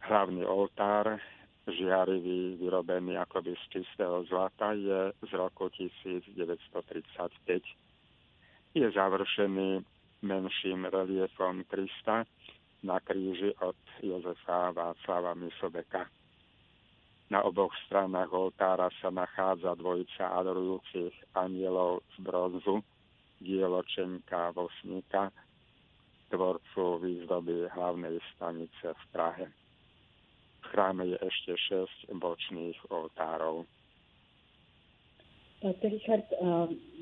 Hlavný 0.03 0.43
oltár, 0.47 1.21
žiarivý, 1.67 2.57
vyrobený 2.59 3.17
akoby 3.19 3.55
z 3.55 3.65
čistého 3.69 4.25
zlata, 4.27 4.73
je 4.73 5.13
z 5.23 5.31
roku 5.39 5.71
1935. 5.71 7.63
Je 8.75 8.87
završený 8.91 9.85
menším 10.23 10.87
reliefom 10.91 11.63
Krista 11.69 12.25
na 12.83 12.99
kríži 13.01 13.55
od 13.63 13.77
Jozefa 14.03 14.71
Václava 14.75 15.35
Myslbeka. 15.35 16.07
Na 17.31 17.43
oboch 17.49 17.73
stranách 17.87 18.29
oltára 18.35 18.93
sa 19.01 19.09
nachádza 19.09 19.73
dvojica 19.79 20.37
adorujúcich 20.37 21.15
anielov 21.33 22.05
z 22.13 22.17
bronzu, 22.21 22.85
dielo 23.41 23.81
Čenka 23.89 24.53
Vosníka, 24.53 25.33
tvorcu 26.29 27.01
výzdoby 27.01 27.73
hlavnej 27.73 28.21
stanice 28.37 28.93
v 28.93 29.05
Prahe. 29.13 29.62
Chráme 30.73 31.05
je 31.13 31.17
ešte 31.21 31.53
6 32.09 32.17
bočných 32.17 32.81
oltárov. 32.89 33.69
Richard, 35.63 36.27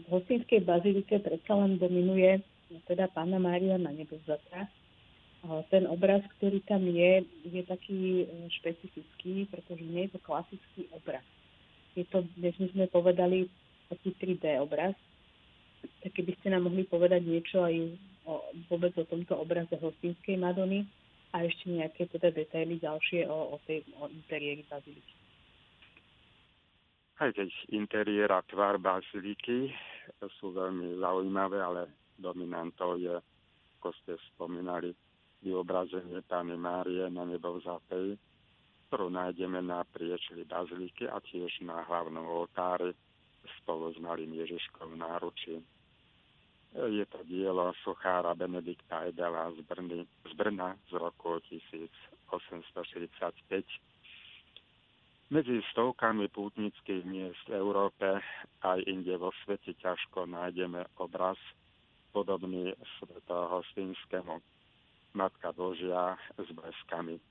v 0.05 0.07
hostinskej 0.13 0.61
bazilike 0.69 1.17
predsa 1.23 1.57
len 1.57 1.81
dominuje 1.81 2.45
teda 2.85 3.09
Pána 3.09 3.41
Mária 3.41 3.81
na 3.81 3.89
nebozatá. 3.89 4.69
Ten 5.73 5.89
obraz, 5.89 6.21
ktorý 6.37 6.61
tam 6.69 6.85
je, 6.85 7.25
je 7.49 7.63
taký 7.65 8.29
e, 8.29 8.45
špecifický, 8.61 9.49
pretože 9.49 9.81
nie 9.81 10.05
je 10.05 10.13
to 10.13 10.21
klasický 10.21 10.85
obraz. 10.93 11.25
Je 11.97 12.05
to, 12.13 12.29
dnes 12.37 12.53
sme 12.61 12.85
povedali, 12.93 13.49
taký 13.89 14.13
3D 14.21 14.61
obraz. 14.61 14.93
Tak 16.05 16.13
keby 16.13 16.37
ste 16.37 16.53
nám 16.53 16.69
mohli 16.69 16.85
povedať 16.85 17.25
niečo 17.25 17.65
aj 17.65 17.73
o, 18.29 18.53
vôbec 18.69 18.93
o 19.01 19.09
tomto 19.09 19.33
obraze 19.41 19.73
hostinskej 19.81 20.37
Madony 20.37 20.85
a 21.31 21.47
ešte 21.47 21.71
nejaké 21.71 22.11
teda 22.11 22.35
detaily 22.35 22.83
ďalšie 22.83 23.27
o, 23.31 23.55
o, 23.55 23.57
tej, 23.67 23.87
o 23.99 24.11
interiéri 24.11 24.67
baziliky 24.67 25.21
aj 27.21 27.37
keď 27.37 27.51
interiér 27.77 28.33
a 28.33 28.41
tvár 28.49 28.81
baziliky 28.81 29.69
sú 30.41 30.57
veľmi 30.57 30.97
zaujímavé, 31.05 31.61
ale 31.61 31.83
dominantou 32.17 32.97
je, 32.97 33.13
ako 33.79 33.93
ste 34.01 34.17
spomínali, 34.33 34.97
vyobrazenie 35.45 36.25
Pány 36.25 36.57
Márie 36.57 37.05
na 37.13 37.25
nebovzatej, 37.29 38.17
ktorú 38.89 39.09
nájdeme 39.13 39.61
na 39.61 39.85
priečeli 39.89 40.45
baziliky 40.49 41.09
a 41.09 41.21
tiež 41.21 41.65
na 41.65 41.85
hlavnom 41.85 42.25
oltári 42.25 42.93
spolu 43.61 43.93
s 43.93 43.99
malým 44.01 44.37
Ježiškom 44.37 44.97
v 44.97 45.01
náručí. 45.01 45.55
Je 46.71 47.03
to 47.11 47.19
dielo 47.27 47.75
sochára 47.83 48.31
Benedikta 48.35 49.11
Edela 49.11 49.51
z, 49.51 49.59
Brny, 49.67 50.07
z 50.07 50.33
Brna 50.39 50.79
z 50.87 51.03
roku 51.03 51.43
1845 51.51 53.91
medzi 55.31 55.63
stovkami 55.71 56.27
pútnických 56.27 57.07
miest 57.07 57.47
v 57.47 57.55
Európe 57.55 58.19
aj 58.67 58.83
inde 58.87 59.15
vo 59.15 59.31
svete 59.47 59.79
ťažko 59.79 60.27
nájdeme 60.27 60.83
obraz 60.99 61.39
podobný 62.11 62.75
svetohostinskému 62.99 64.43
Matka 65.15 65.55
Božia 65.55 66.19
s 66.35 66.51
bleskami. 66.51 67.23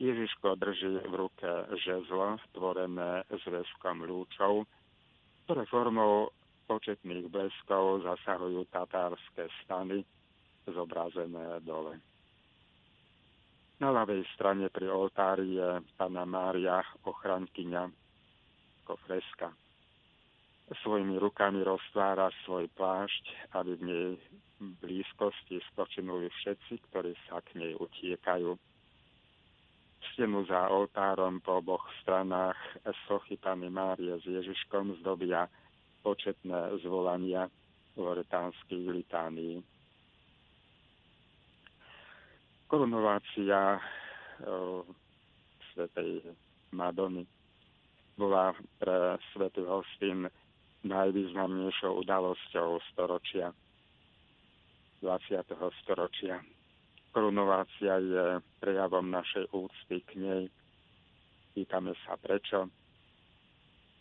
Ježiško 0.00 0.56
drží 0.56 1.04
v 1.04 1.12
ruke 1.12 1.48
žezlo, 1.84 2.40
tvorené 2.56 3.28
zväzkom 3.28 4.08
lúčov, 4.08 4.64
ktoré 5.44 5.68
formou 5.68 6.32
početných 6.64 7.28
bleskov 7.28 8.04
zasahujú 8.04 8.68
tatárske 8.72 9.48
stany 9.64 10.04
zobrazené 10.68 11.60
dole. 11.64 12.00
Na 13.82 13.90
ľavej 13.90 14.24
strane 14.38 14.70
pri 14.70 14.88
oltári 14.88 15.58
je 15.58 15.82
Pana 15.98 16.24
Mária, 16.24 16.80
ochrankyňa, 17.04 17.84
ako 18.86 18.94
freska. 19.04 19.50
Svojimi 20.80 21.20
rukami 21.20 21.60
roztvára 21.60 22.32
svoj 22.48 22.72
plášť, 22.72 23.52
aby 23.52 23.72
v 23.76 23.82
nej 23.84 24.08
blízkosti 24.80 25.60
spočinuli 25.74 26.32
všetci, 26.32 26.80
ktorí 26.88 27.12
sa 27.28 27.44
k 27.44 27.60
nej 27.60 27.72
utiekajú. 27.76 28.56
Stenu 30.14 30.46
za 30.48 30.70
oltárom 30.72 31.44
po 31.44 31.60
oboch 31.60 31.84
stranách 32.00 32.56
sochy 33.04 33.36
Pany 33.36 33.68
Márie 33.68 34.16
s 34.16 34.24
Ježiškom 34.24 35.02
zdobia 35.04 35.50
početné 36.04 36.76
zvolania 36.84 37.48
loretánskych 37.96 38.84
litánií 38.84 39.64
korunovácia 42.74 43.78
uh, 43.78 44.82
svetej 45.70 46.26
Madony 46.74 47.22
bola 48.18 48.50
pre 48.82 49.14
svetý 49.30 49.62
hostin 49.62 50.26
najvýznamnejšou 50.82 52.02
udalosťou 52.02 52.82
storočia, 52.90 53.54
20. 55.06 55.54
storočia. 55.86 56.42
Korunovácia 57.14 57.94
je 58.02 58.42
prejavom 58.58 59.06
našej 59.06 59.54
úcty 59.54 60.02
k 60.02 60.10
nej. 60.18 60.42
Pýtame 61.54 61.94
sa 62.02 62.18
prečo. 62.18 62.66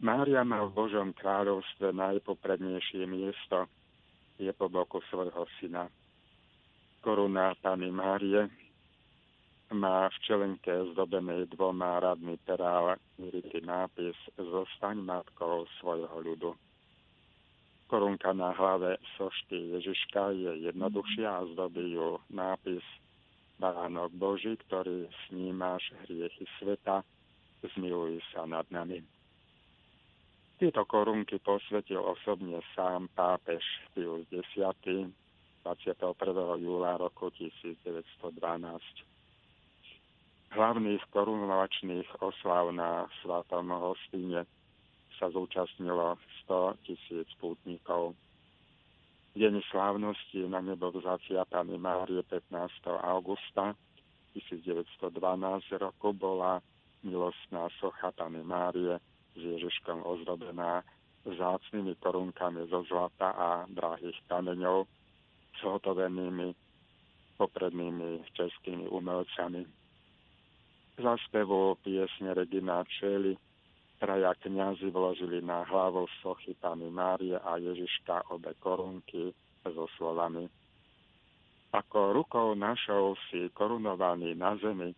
Mária 0.04 0.44
má 0.44 0.68
v 0.68 0.76
Božom 0.76 1.16
kráľovstve 1.16 1.96
najpoprednejšie 1.96 3.08
miesto. 3.08 3.72
Je 4.36 4.52
po 4.52 4.68
boku 4.68 5.00
svojho 5.08 5.48
syna. 5.64 5.88
Koruna 7.00 7.56
Pany 7.64 7.88
Márie 7.88 8.52
má 9.72 10.12
v 10.12 10.18
čelenke 10.28 10.76
zdobenej 10.92 11.48
dvoma 11.56 12.04
radmi 12.04 12.36
perál 12.44 13.00
vyritý 13.16 13.64
nápis 13.64 14.12
Zostaň 14.36 15.00
matkou 15.00 15.64
svojho 15.80 16.20
ľudu. 16.20 16.52
Korunka 17.88 18.36
na 18.36 18.52
hlave 18.60 19.00
sošky 19.16 19.72
Ježiška 19.80 20.36
je 20.36 20.68
jednoduchšia 20.68 21.32
a 21.32 21.48
zdobí 21.56 21.96
ju 21.96 22.20
nápis 22.28 22.84
Baránok 23.56 24.12
Boží, 24.20 24.60
ktorý 24.68 25.08
snímaš 25.32 25.96
hriechy 26.04 26.44
sveta, 26.60 27.08
zmiluj 27.64 28.20
sa 28.36 28.44
nad 28.44 28.68
nami. 28.68 29.13
Tieto 30.64 30.88
korunky 30.88 31.44
posvetil 31.44 32.00
osobne 32.00 32.64
sám 32.72 33.12
pápež 33.12 33.60
Pius 33.92 34.24
X 34.32 34.48
21. 35.68 36.16
júla 36.56 36.96
roku 36.96 37.28
1912 37.36 38.00
hlavných 40.56 41.04
korunovačných 41.12 42.08
oslav 42.24 42.72
na 42.72 43.12
Svatom 43.20 43.76
hostíne 43.76 44.48
sa 45.20 45.28
zúčastnilo 45.36 46.16
100 46.48 46.80
tisíc 46.88 47.28
pútnikov. 47.44 48.16
Deň 49.36 49.60
slávnosti 49.68 50.48
na 50.48 50.64
nebo 50.64 50.96
vzatia 50.96 51.44
Pany 51.44 51.76
Márie 51.76 52.24
15. 52.24 52.56
augusta 53.04 53.76
1912 54.32 55.12
roku 55.76 56.16
bola 56.16 56.64
milostná 57.04 57.68
socha 57.84 58.16
Pany 58.16 58.40
Márie 58.48 58.96
s 59.34 59.40
Ježiškom 59.42 60.06
ozdobená 60.06 60.86
vzácnými 61.24 61.96
korunkami 62.04 62.68
zo 62.68 62.84
zlata 62.86 63.32
a 63.34 63.50
drahých 63.72 64.18
kameňov 64.28 64.86
zhotovenými 65.64 66.52
poprednými 67.40 68.28
českými 68.36 68.92
umelcami. 68.92 69.64
Za 71.00 71.18
spevu 71.26 71.80
piesne 71.82 72.38
Regina 72.38 72.86
Čeli 72.86 73.34
traja 73.98 74.36
kniazy 74.36 74.92
vložili 74.94 75.42
na 75.42 75.64
hlavu 75.66 76.06
sochy 76.22 76.54
Pany 76.60 76.92
Márie 76.92 77.40
a 77.40 77.58
Ježiška 77.58 78.30
obe 78.30 78.54
korunky 78.60 79.34
so 79.64 79.88
slovami. 79.98 80.46
Ako 81.74 82.14
rukou 82.14 82.54
našou 82.54 83.18
si 83.32 83.50
korunovaný 83.56 84.38
na 84.38 84.54
zemi, 84.62 84.94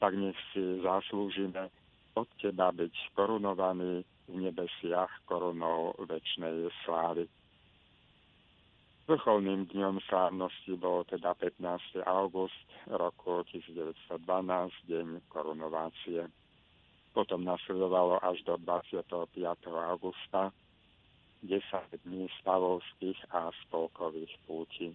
tak 0.00 0.16
nech 0.16 0.38
si 0.54 0.80
zaslúžime 0.80 1.68
od 2.14 2.28
Teba 2.40 2.68
byť 2.72 2.94
korunovaný 3.16 4.04
v 4.28 4.34
nebesiach 4.36 5.10
korunou 5.24 5.96
väčšnej 5.98 6.68
slávy. 6.84 7.24
Vrcholným 9.10 9.66
dňom 9.66 9.98
slávnosti 10.06 10.78
bol 10.78 11.02
teda 11.10 11.34
15. 11.34 12.06
august 12.06 12.68
roku 12.86 13.42
1912, 13.50 14.06
deň 14.86 15.06
korunovácie. 15.26 16.22
Potom 17.12 17.44
nasledovalo 17.44 18.22
až 18.24 18.40
do 18.46 18.56
25. 18.62 19.34
augusta 19.68 20.54
10 21.42 21.60
dní 22.06 22.30
stavovských 22.40 23.18
a 23.34 23.50
spolkových 23.66 24.32
púti. 24.46 24.94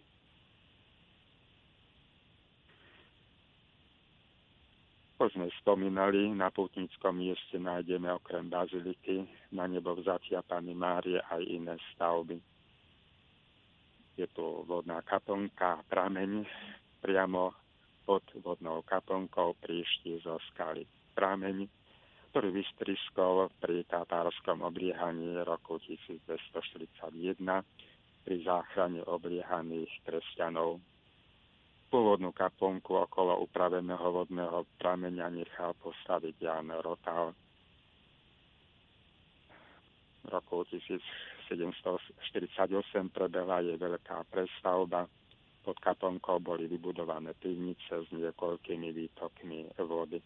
Ako 5.17 5.33
sme 5.33 5.49
spomínali, 5.65 6.29
na 6.29 6.53
pútnickom 6.53 7.17
mieste 7.17 7.57
nájdeme 7.57 8.13
okrem 8.13 8.45
baziliky 8.53 9.25
na 9.49 9.65
nebo 9.65 9.97
vzatia 9.97 10.45
Pany 10.45 10.77
Márie 10.77 11.17
aj 11.17 11.41
iné 11.41 11.73
stavby 11.97 12.37
je 14.17 14.25
tu 14.33 14.65
vodná 14.65 15.05
kaplnka, 15.05 15.85
prameň 15.85 16.41
priamo 17.05 17.53
pod 18.03 18.25
vodnou 18.41 18.81
kaplnkou 18.81 19.53
príšti 19.61 20.17
zo 20.25 20.41
skaly. 20.51 20.89
Prameň, 21.13 21.69
ktorý 22.33 22.49
vystriskol 22.49 23.53
pri 23.61 23.85
tatárskom 23.85 24.65
obliehaní 24.65 25.37
roku 25.45 25.77
1241 25.85 27.37
pri 28.25 28.35
záchrane 28.41 29.05
obliehaných 29.05 29.93
kresťanov. 30.01 30.81
Pôvodnú 31.87 32.35
kaplnku 32.35 32.99
okolo 33.07 33.39
upraveného 33.47 34.07
vodného 34.11 34.67
prameňa 34.75 35.31
nechal 35.31 35.71
postaviť 35.79 36.35
Jan 36.35 36.69
Rotal. 36.83 37.31
V 40.23 40.27
roku 40.27 40.67
1000 40.67 40.99
1748 41.47 43.15
prebehla 43.15 43.63
jej 43.63 43.79
veľká 43.79 44.27
prestavba. 44.27 45.07
Pod 45.63 45.77
kaponkou 45.83 46.39
boli 46.39 46.67
vybudované 46.67 47.35
pivnice 47.35 47.91
s 47.91 48.07
niekoľkými 48.11 48.91
výtokmi 48.91 49.67
vody. 49.83 50.19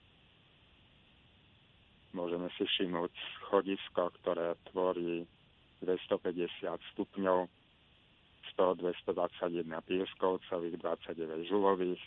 môžeme 2.12 2.52
si 2.60 2.68
všimnúť 2.68 3.14
schodisko, 3.42 4.12
ktoré 4.22 4.54
tvorí 4.70 5.26
250 5.82 6.78
stupňov, 6.94 7.48
z 8.52 8.60
toho 8.60 8.76
221 8.76 9.72
pieskovcových, 9.88 10.76
29 10.78 11.48
žulových. 11.48 12.04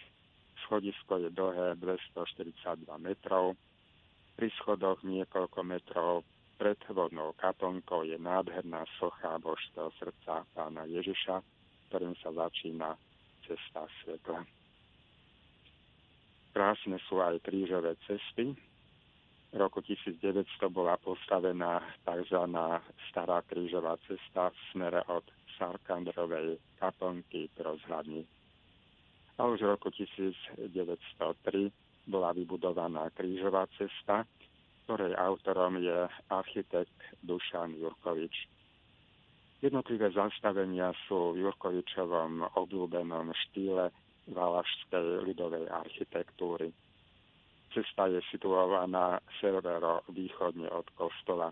Schodisko 0.69 1.25
je 1.25 1.29
dlhé 1.33 1.81
242 1.81 2.85
metrov. 3.01 3.57
Pri 4.37 4.49
schodoch 4.61 5.01
niekoľko 5.03 5.61
metrov 5.65 6.13
pred 6.61 6.79
vodnou 6.93 7.33
kaponkou 7.41 8.05
je 8.05 8.21
nádherná 8.21 8.85
socha 9.01 9.41
Božského 9.41 9.91
srdca 9.99 10.47
pána 10.55 10.87
Ježiša, 10.87 11.41
ktorým 11.91 12.15
sa 12.21 12.31
začína 12.31 12.95
cesta 13.49 13.89
svetla. 14.03 14.45
Krásne 16.55 17.03
sú 17.11 17.19
aj 17.19 17.43
krížové 17.43 17.99
cesty, 18.07 18.55
v 19.55 19.63
roku 19.63 19.79
1900 19.87 20.67
bola 20.67 20.99
postavená 20.99 21.79
tzv. 22.03 22.43
stará 23.07 23.39
krížová 23.47 23.95
cesta 24.03 24.51
v 24.51 24.59
smere 24.75 24.99
od 25.07 25.23
Sarkandrovej 25.59 26.59
kaponky 26.79 27.51
k 27.53 27.57
rozhľadni. 27.63 28.23
A 29.39 29.51
už 29.51 29.67
v 29.67 29.71
roku 29.75 29.91
1903 29.91 30.71
bola 32.07 32.31
vybudovaná 32.37 33.11
krížová 33.17 33.67
cesta, 33.75 34.23
ktorej 34.85 35.17
autorom 35.17 35.81
je 35.81 36.07
architekt 36.29 36.95
Dušan 37.25 37.75
Jurkovič. 37.81 38.35
Jednotlivé 39.65 40.13
zastavenia 40.13 40.93
sú 41.09 41.33
v 41.33 41.49
Jurkovičovom 41.49 42.53
obľúbenom 42.53 43.33
štýle 43.33 43.89
valašskej 44.29 45.25
ľudovej 45.25 45.73
architektúry. 45.73 46.69
Cesta 47.73 48.07
je 48.13 48.21
situovaná 48.29 49.19
severo-východne 49.41 50.69
od 50.69 50.87
kostola. 50.95 51.49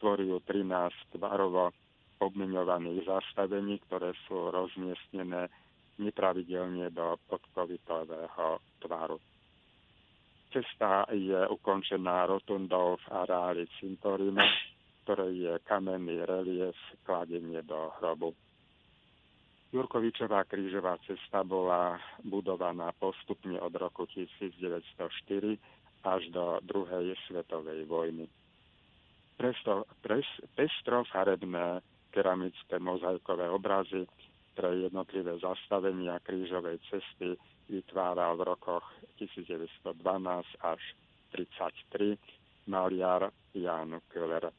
Tvorí 0.00 0.32
ju 0.32 0.40
13 0.40 1.20
tvarovo 1.20 1.70
obmiňovaných 2.18 3.06
zastavení, 3.06 3.78
ktoré 3.86 4.14
sú 4.26 4.50
rozmiestnené 4.50 5.48
nepravidelne 5.98 6.90
do 6.94 7.18
podkovitového 7.26 8.62
tvaru. 8.82 9.18
Cesta 10.48 11.04
je 11.12 11.36
ukončená 11.52 12.24
rotundou 12.24 12.96
v 13.04 13.06
areáli 13.12 13.64
cintorina, 13.76 14.46
ktoré 15.04 15.28
je 15.34 15.52
kamenný 15.68 16.24
relief 16.24 16.76
kladenie 17.04 17.60
do 17.66 17.92
hrobu. 18.00 18.32
Jurkovičová 19.68 20.48
krížová 20.48 20.96
cesta 21.04 21.44
bola 21.44 22.00
budovaná 22.24 22.88
postupne 22.96 23.60
od 23.60 23.76
roku 23.76 24.08
1904 24.08 25.60
až 26.08 26.22
do 26.32 26.56
druhej 26.64 27.12
svetovej 27.28 27.84
vojny. 27.84 28.24
Presto, 29.36 29.84
pres, 30.00 30.24
pestrofarebné 30.56 31.84
keramické 32.18 32.82
mozaikové 32.82 33.46
obrazy 33.46 34.02
pre 34.58 34.74
jednotlivé 34.74 35.38
zastavenia 35.38 36.18
krížovej 36.26 36.82
cesty 36.90 37.38
vytváral 37.70 38.34
v 38.34 38.42
rokoch 38.58 38.82
1912 39.22 39.94
až 40.66 40.82
1933 41.30 42.18
maliar 42.66 43.30
Jan 43.54 44.02
Köhler. 44.10 44.50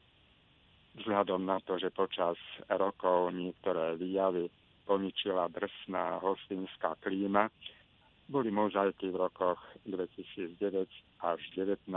Vzhľadom 1.04 1.44
na 1.44 1.60
to, 1.60 1.76
že 1.76 1.92
počas 1.92 2.40
rokov 2.72 3.28
niektoré 3.36 4.00
výjavy 4.00 4.48
poničila 4.88 5.52
drsná 5.52 6.16
hostinská 6.24 6.96
klíma. 7.04 7.52
Boli 8.24 8.48
mozaiky 8.48 9.12
v 9.12 9.20
rokoch 9.28 9.60
2009 9.84 10.88
až 11.20 11.40
2019 11.52 11.92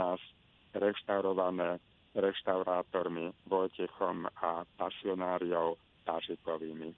reštaurované 0.76 1.80
reštaurátormi 2.14 3.34
Vojtechom 3.46 4.26
a 4.38 4.62
pasionáriou 4.78 5.76
Tažikovými. 6.06 6.94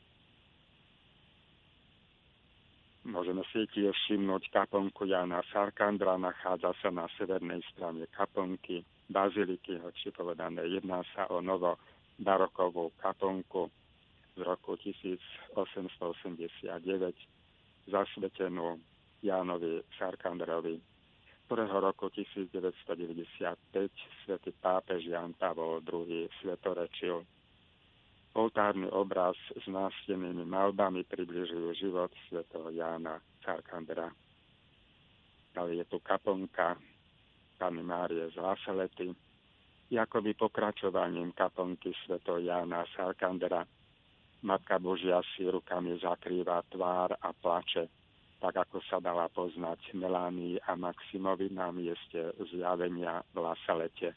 Môžeme 3.07 3.47
si 3.55 3.63
tiež 3.71 3.95
všimnúť 3.95 4.51
kaponku 4.51 5.07
Jana 5.07 5.39
Sarkandra, 5.55 6.19
nachádza 6.19 6.75
sa 6.83 6.91
na 6.91 7.07
severnej 7.15 7.63
strane 7.71 8.11
kaponky 8.11 8.83
baziliky, 9.07 9.79
hoči 9.79 10.11
povedané, 10.11 10.67
jedná 10.67 11.07
sa 11.15 11.31
o 11.31 11.39
novo 11.39 11.79
barokovú 12.19 12.91
kaponku, 12.99 13.71
z 14.37 14.45
roku 14.45 14.77
1889 14.77 15.57
zasvetenú 17.89 18.77
Jánovi 19.25 19.81
Sarkandrovi, 19.97 20.77
ktorého 21.47 21.79
roku 21.79 22.11
1995 22.11 23.31
svätý 24.27 24.51
pápež 24.59 25.07
Jan 25.07 25.31
Pavol 25.39 25.79
II 25.87 26.27
svetorečil. 26.43 27.23
Oltárny 28.37 28.91
obraz 28.91 29.39
s 29.55 29.65
nástenými 29.65 30.45
malbami 30.45 31.07
približujú 31.07 31.73
život 31.79 32.11
svätého 32.29 32.69
Jána 32.75 33.23
Sarkandra. 33.41 34.11
Ale 35.57 35.81
je 35.81 35.85
tu 35.89 36.03
kaponka 36.03 36.77
Pany 37.57 37.81
Márie 37.81 38.29
z 38.29 38.37
Lasalety, 38.37 39.09
akoby 39.95 40.37
pokračovaním 40.37 41.33
kaponky 41.33 41.95
svätého 42.05 42.43
Jána 42.43 42.85
Sarkandra– 42.93 43.65
Matka 44.47 44.79
Božia 44.79 45.19
si 45.35 45.49
rukami 45.49 45.99
zakrýva 45.99 46.63
tvár 46.69 47.19
a 47.19 47.33
plače, 47.33 47.89
tak 48.41 48.55
ako 48.57 48.85
sa 48.85 49.01
dala 49.01 49.33
poznať 49.33 49.97
Melánii 49.97 50.61
a 50.69 50.77
Maximovi 50.77 51.49
na 51.53 51.73
mieste 51.73 52.37
zjavenia 52.53 53.25
v 53.33 53.37
Lasalete. 53.41 54.13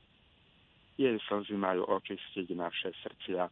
Jej 0.99 1.15
slzy 1.31 1.55
majú 1.55 1.87
očistiť 1.87 2.47
naše 2.51 2.91
srdcia, 2.99 3.47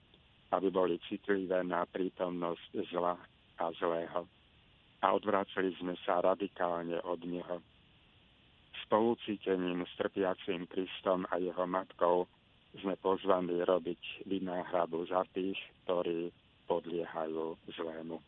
aby 0.51 0.67
boli 0.67 0.99
citlivé 1.07 1.63
na 1.63 1.87
prítomnosť 1.87 2.91
zla 2.91 3.15
a 3.57 3.65
zlého. 3.79 4.27
A 4.99 5.05
odvraceli 5.15 5.71
sme 5.79 5.95
sa 6.03 6.19
radikálne 6.19 6.99
od 7.07 7.23
neho. 7.23 7.63
Spolucítením 8.83 9.87
s 9.87 9.93
trpiacím 9.95 10.67
Kristom 10.67 11.23
a 11.31 11.39
jeho 11.39 11.63
matkou 11.63 12.27
sme 12.75 12.99
pozvaní 12.99 13.63
robiť 13.63 14.27
vynáhradu 14.27 15.07
za 15.07 15.23
tých, 15.31 15.57
ktorí 15.87 16.31
podliehajú 16.67 17.55
zlému. 17.71 18.19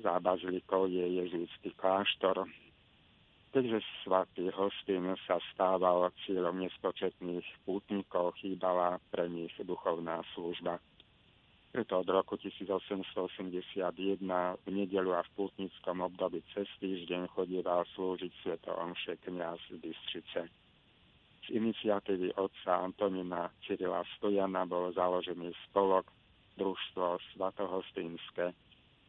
Za 0.00 0.16
bazilikou 0.20 0.88
je 0.88 1.04
jezuitský 1.20 1.76
kláštor, 1.76 2.48
keďže 3.52 3.84
svatý 4.02 4.48
hostin 4.48 5.12
sa 5.28 5.36
stával 5.52 6.08
cieľom 6.24 6.56
nespočetných 6.56 7.44
pútnikov, 7.68 8.32
chýbala 8.40 8.96
pre 9.12 9.28
nich 9.28 9.52
duchovná 9.60 10.24
služba. 10.32 10.80
Preto 11.70 12.02
od 12.02 12.08
roku 12.08 12.34
1881 12.40 13.38
v 14.64 14.68
nedelu 14.72 15.12
a 15.14 15.22
v 15.22 15.30
pútnickom 15.38 16.02
období 16.02 16.42
cez 16.56 16.66
týždeň 16.82 17.30
chodieval 17.30 17.86
slúžiť 17.94 18.32
sveto 18.42 18.74
omše 18.74 19.20
kniaz 19.22 19.60
z 19.70 19.78
Bystrice 19.78 20.50
iniciatívy 21.50 22.38
otca 22.38 22.86
Antonina 22.86 23.50
Cyrila 23.66 24.06
Stojana 24.16 24.62
bol 24.64 24.94
založený 24.94 25.50
spolok 25.68 26.06
Družstvo 26.54 27.18
Svatohostínske, 27.34 28.54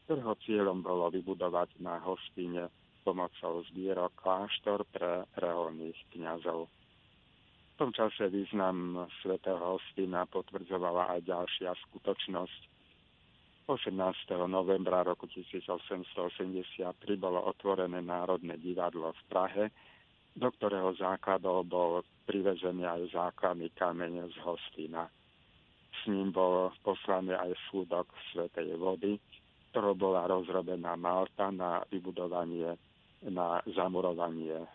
ktorého 0.05 0.33
cieľom 0.43 0.81
bolo 0.81 1.09
vybudovať 1.13 1.79
na 1.83 2.01
hostine 2.01 2.67
pomocou 3.01 3.65
zbierok 3.73 4.13
kláštor 4.17 4.85
pre 4.93 5.25
reholných 5.37 5.97
kňazov. 6.13 6.69
V 6.69 7.73
tom 7.77 7.89
čase 7.97 8.29
význam 8.29 9.09
svätého 9.25 9.57
hostina 9.57 10.29
potvrdzovala 10.29 11.17
aj 11.17 11.19
ďalšia 11.25 11.73
skutočnosť. 11.89 12.61
18. 13.65 13.97
novembra 14.45 15.01
roku 15.01 15.25
1883 15.31 16.05
bolo 17.17 17.39
otvorené 17.47 18.03
Národné 18.03 18.59
divadlo 18.61 19.15
v 19.15 19.21
Prahe, 19.31 19.65
do 20.35 20.47
ktorého 20.51 20.93
základov 20.95 21.67
bol 21.67 21.91
privezený 22.27 22.85
aj 22.87 23.15
základný 23.15 23.71
kameň 23.75 24.31
z 24.31 24.37
Hostina. 24.43 25.07
S 25.91 26.07
ním 26.07 26.31
bol 26.31 26.71
poslaný 26.83 27.35
aj 27.35 27.51
súdok 27.67 28.07
Svetej 28.31 28.79
vody, 28.79 29.19
ktorou 29.71 29.95
bola 29.95 30.27
rozrobená 30.27 30.99
Malta 30.99 31.47
na 31.47 31.79
vybudovanie, 31.87 32.75
na 33.23 33.63
zamurovanie 33.71 34.59
e, 34.59 34.67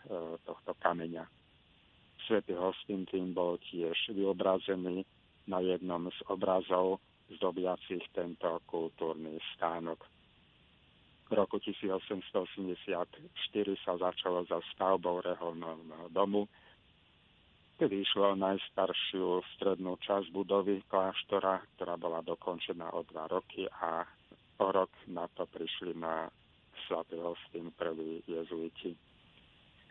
tohto 0.49 0.73
kameňa. 0.81 1.29
Svetý 2.25 2.57
Hostin 2.57 3.05
tým 3.05 3.37
bol 3.37 3.61
tiež 3.61 3.95
vyobrazený 4.17 5.05
na 5.47 5.61
jednom 5.61 6.09
z 6.09 6.19
obrazov 6.33 6.99
zdobiacich 7.29 8.03
tento 8.17 8.65
kultúrny 8.65 9.37
stánok. 9.55 10.01
V 11.27 11.33
roku 11.35 11.59
1884 11.59 13.21
sa 13.83 13.93
začalo 13.99 14.47
za 14.47 14.63
stavbou 14.73 15.21
reholného 15.21 16.09
domu, 16.15 16.47
kedy 17.77 18.01
išlo 18.01 18.39
najstaršiu 18.39 19.43
strednú 19.59 19.99
časť 20.01 20.31
budovy 20.33 20.81
kláštora, 20.87 21.61
ktorá 21.77 21.99
bola 21.99 22.23
dokončená 22.23 22.95
o 22.95 23.03
dva 23.05 23.27
roky 23.27 23.67
a 23.69 24.07
o 24.59 24.67
rok 24.73 24.91
na 25.07 25.29
to 25.37 25.45
prišli 25.49 25.97
na 25.97 26.29
svatý 26.87 27.19
hostín 27.21 27.73
prví 27.77 28.23
jezuiti. 28.27 28.97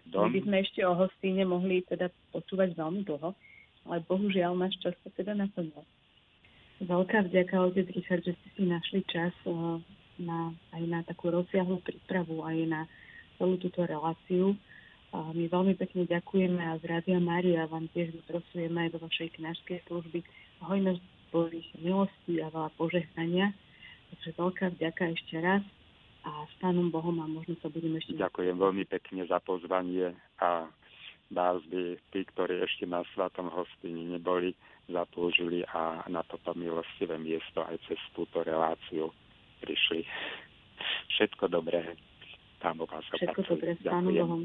dom. 0.09 0.29
My 0.29 0.37
by 0.37 0.41
sme 0.45 0.57
ešte 0.61 0.79
o 0.85 0.93
hostíne 0.93 1.43
mohli 1.45 1.81
teda 1.85 2.13
počúvať 2.31 2.77
veľmi 2.77 3.01
dlho, 3.05 3.33
ale 3.89 3.97
bohužiaľ 4.05 4.53
náš 4.57 4.77
čas 4.81 4.93
sa 5.01 5.09
teda 5.13 5.33
naplnil. 5.33 5.85
Veľká 6.83 7.31
vďaka, 7.31 7.55
otec 7.71 7.87
Richard, 7.95 8.23
že 8.27 8.35
ste 8.35 8.49
si 8.59 8.63
našli 8.67 9.01
čas 9.07 9.31
eh, 9.47 9.51
na, 10.19 10.51
aj 10.75 10.83
na 10.85 10.99
takú 11.07 11.31
rozsiahlu 11.31 11.79
prípravu, 11.81 12.43
aj 12.43 12.57
na 12.67 12.81
celú 13.39 13.55
túto 13.59 13.83
reláciu. 13.83 14.55
A 15.15 15.31
my 15.31 15.47
veľmi 15.47 15.79
pekne 15.79 16.03
ďakujeme 16.11 16.59
a 16.59 16.75
z 16.83 16.91
Rádia 16.91 17.23
Mária 17.23 17.71
vám 17.71 17.87
tiež 17.95 18.11
vyprosujeme 18.11 18.87
aj 18.87 18.89
do 18.91 18.99
vašej 18.99 19.39
kniažskej 19.39 19.79
služby 19.87 20.19
hojnosť 20.59 21.03
Božích 21.31 21.69
milostí 21.79 22.43
a 22.43 22.51
veľa 22.51 22.69
požehnania. 22.75 23.55
Takže 24.15 24.31
veľká 24.39 24.65
vďaka 24.79 25.03
ešte 25.11 25.35
raz 25.43 25.59
a 26.23 26.47
s 26.47 26.53
Pánom 26.63 26.87
Bohom 26.87 27.19
a 27.19 27.27
možno 27.27 27.59
sa 27.59 27.67
budeme 27.67 27.99
ešte... 27.99 28.15
Ďakujem 28.15 28.55
veľmi 28.55 28.87
pekne 28.87 29.27
za 29.27 29.43
pozvanie 29.43 30.15
a 30.39 30.71
vás 31.35 31.59
by 31.67 31.99
tí, 32.15 32.23
ktorí 32.31 32.63
ešte 32.63 32.87
na 32.87 33.03
Svatom 33.11 33.51
hostini 33.51 34.07
neboli, 34.07 34.55
zatlúžili 34.87 35.67
a 35.67 36.07
na 36.07 36.23
toto 36.23 36.55
milostivé 36.55 37.19
miesto 37.19 37.59
aj 37.67 37.75
cez 37.91 37.99
túto 38.15 38.39
reláciu 38.39 39.11
prišli. 39.59 40.07
Všetko 41.17 41.51
dobré. 41.51 41.99
Pán 42.63 42.79
Boh 42.79 42.87
vás 42.87 43.03
Všetko 43.11 43.41
dobré 43.51 43.75
s 43.75 43.83
Pánom 43.83 44.15
Bohom. 44.15 44.41